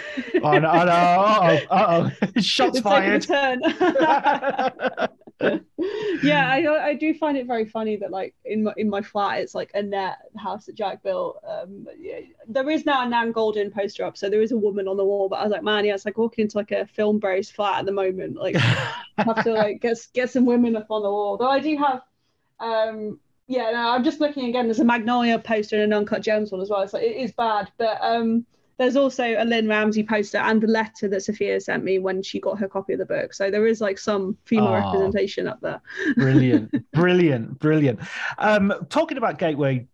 [0.44, 0.70] oh no!
[0.70, 0.92] Oh, no.
[0.92, 2.12] Uh oh!
[2.42, 3.26] Shots it's fired.
[6.24, 9.42] yeah, I I do find it very funny that like in my in my flat
[9.42, 11.44] it's like Annette house that Jack built.
[11.48, 14.88] Um, yeah, there is now a Nan Goldin poster up, so there is a woman
[14.88, 15.30] on the wall.
[15.30, 17.80] But I was like, man, yeah, it's like walking into like a film bros flat
[17.80, 18.36] at the moment.
[18.36, 18.56] Like,
[19.18, 21.38] have to like get get some women up on the wall.
[21.38, 22.02] Though I do have,
[22.60, 24.66] um, yeah, no, I'm just looking again.
[24.66, 26.82] There's a Magnolia poster and an Uncut Gems one as well.
[26.82, 28.46] It's like it is bad, but um
[28.82, 32.40] there's also a Lynne Ramsay poster and the letter that Sofia sent me when she
[32.40, 33.32] got her copy of the book.
[33.32, 35.80] So there is like some female oh, representation up there.
[36.16, 38.00] brilliant, brilliant, brilliant.
[38.40, 39.88] Um, talking about Gateway.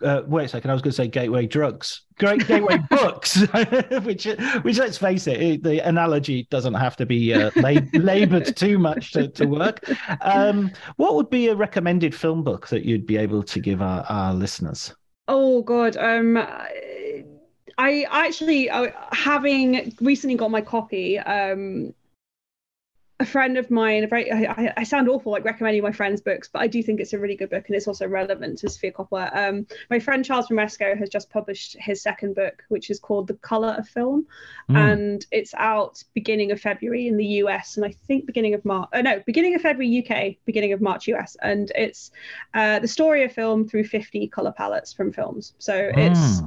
[0.00, 3.36] Uh, wait a second, I was going to say gateway drugs, great gateway books,
[4.02, 4.26] which,
[4.62, 8.80] which let's face it, it, the analogy doesn't have to be uh, lab- labored too
[8.80, 9.78] much to, to work.
[10.22, 14.04] Um, what would be a recommended film book that you'd be able to give our,
[14.08, 14.92] our listeners?
[15.28, 16.34] Oh God, um,
[17.78, 21.94] I actually, uh, having recently got my copy, um,
[23.22, 26.50] a friend of mine, a very, I, I, sound awful like recommending my friend's books,
[26.52, 28.90] but I do think it's a really good book and it's also relevant to Sofia
[28.90, 29.34] Coppola.
[29.34, 33.34] Um, my friend Charles Bramesco has just published his second book, which is called The
[33.34, 34.26] Color of Film,
[34.68, 34.76] mm.
[34.76, 38.88] and it's out beginning of February in the US and I think beginning of March.
[38.92, 42.10] Oh no, beginning of February UK, beginning of March US, and it's
[42.54, 45.54] uh, the story of film through 50 color palettes from films.
[45.58, 45.96] So mm.
[45.96, 46.42] it's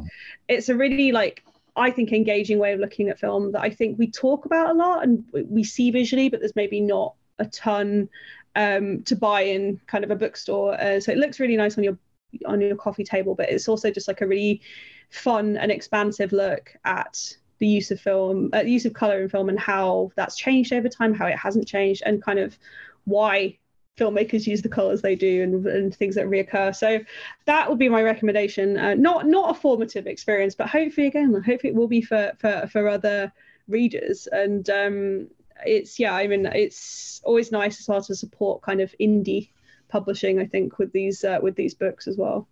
[0.50, 1.42] it's a really like
[1.76, 4.74] I think, engaging way of looking at film that I think we talk about a
[4.74, 8.10] lot and we see visually, but there's maybe not a ton
[8.56, 10.80] um, to buy in kind of a bookstore.
[10.80, 11.98] Uh, so it looks really nice on your
[12.46, 14.62] on your coffee table, but it's also just like a really
[15.10, 19.30] fun and expansive look at the use of film, uh, the use of color in
[19.30, 22.58] film, and how that's changed over time, how it hasn't changed, and kind of
[23.06, 23.58] why
[23.98, 26.76] filmmakers use the colors they do and, and things that reoccur.
[26.76, 27.00] So
[27.46, 28.78] that would be my recommendation.
[28.78, 32.68] Uh, not not a formative experience, but hopefully again, hopefully it will be for for,
[32.72, 33.32] for other
[33.68, 34.28] readers.
[34.32, 35.28] And um,
[35.66, 39.50] it's yeah, I mean it's always nice as well to support kind of indie
[39.88, 40.40] publishing.
[40.40, 42.48] I think with these uh, with these books as well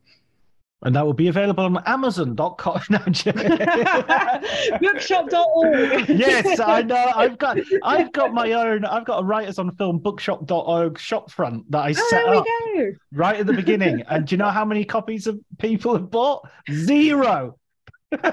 [0.84, 2.82] and that will be available on Amazon.com.
[2.90, 3.00] No,
[4.80, 6.10] Bookshop.org.
[6.10, 7.12] yes, I know.
[7.16, 8.86] I've got I've got my own.
[8.86, 12.46] I've got a writers on film bookshop.org shop front that I oh, set up
[13.14, 14.04] right at the beginning.
[14.10, 16.48] and do you know how many copies of people have bought?
[16.72, 17.58] Zero.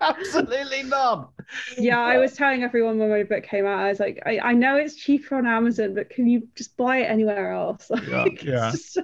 [0.00, 1.30] Absolutely not.
[1.76, 4.52] Yeah, I was telling everyone when my book came out, I was like, I, I
[4.52, 7.90] know it's cheaper on Amazon, but can you just buy it anywhere else?
[8.08, 8.70] Yeah, yeah.
[8.70, 8.98] Just,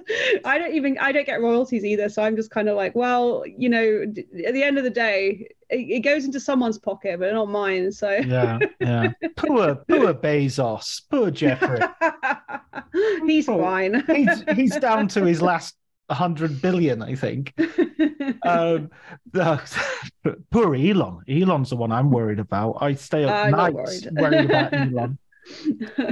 [0.45, 3.43] I don't even I don't get royalties either, so I'm just kind of like, well,
[3.45, 7.33] you know, at the end of the day, it, it goes into someone's pocket, but
[7.33, 7.91] not mine.
[7.91, 9.11] So yeah, yeah.
[9.35, 11.79] Poor, poor Bezos, poor Jeffrey.
[13.27, 14.03] he's poor, fine.
[14.07, 15.75] he's he's down to his last
[16.07, 17.53] 100 billion, I think.
[18.43, 18.89] um,
[20.51, 21.21] poor Elon.
[21.27, 22.77] Elon's the one I'm worried about.
[22.81, 24.09] I stay up uh, nights worried.
[24.19, 25.17] worried about Elon.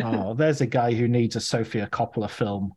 [0.03, 2.73] oh, there's a guy who needs a Sofia Coppola film.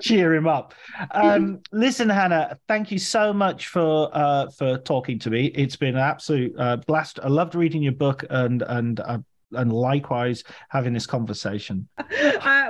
[0.00, 0.72] Cheer him up.
[1.10, 5.46] Um, listen, Hannah, thank you so much for uh, for talking to me.
[5.46, 7.18] It's been an absolute uh, blast.
[7.20, 9.18] I loved reading your book, and and uh,
[9.52, 11.88] and likewise having this conversation.
[11.98, 12.04] Uh,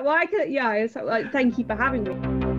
[0.02, 0.86] well, I could, yeah.
[0.86, 2.55] So, like, thank you for having me.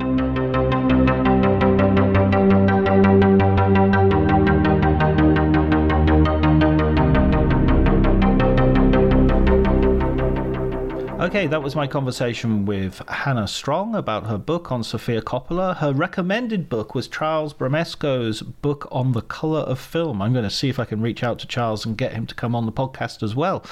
[11.28, 15.76] Okay, that was my conversation with Hannah Strong about her book on Sofia Coppola.
[15.76, 20.22] Her recommended book was Charles Bramesco's book on the colour of film.
[20.22, 22.34] I'm going to see if I can reach out to Charles and get him to
[22.34, 23.66] come on the podcast as well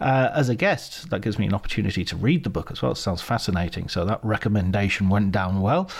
[0.00, 1.10] uh, as a guest.
[1.10, 2.92] That gives me an opportunity to read the book as well.
[2.92, 3.90] It sounds fascinating.
[3.90, 5.90] So that recommendation went down well.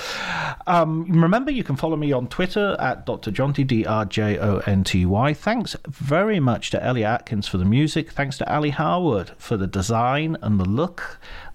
[0.67, 3.31] Um, remember, you can follow me on Twitter at Dr.
[3.31, 5.35] Jonty, D R J O N T Y.
[5.35, 8.13] Thanks very much to Ellie Atkins for the music.
[8.13, 11.02] Thanks to Ali Harwood for the design and the look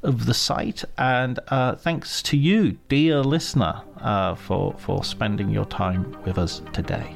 [0.03, 0.83] of the site.
[0.97, 6.61] And uh, thanks to you, dear listener, uh, for, for spending your time with us
[6.73, 7.15] today.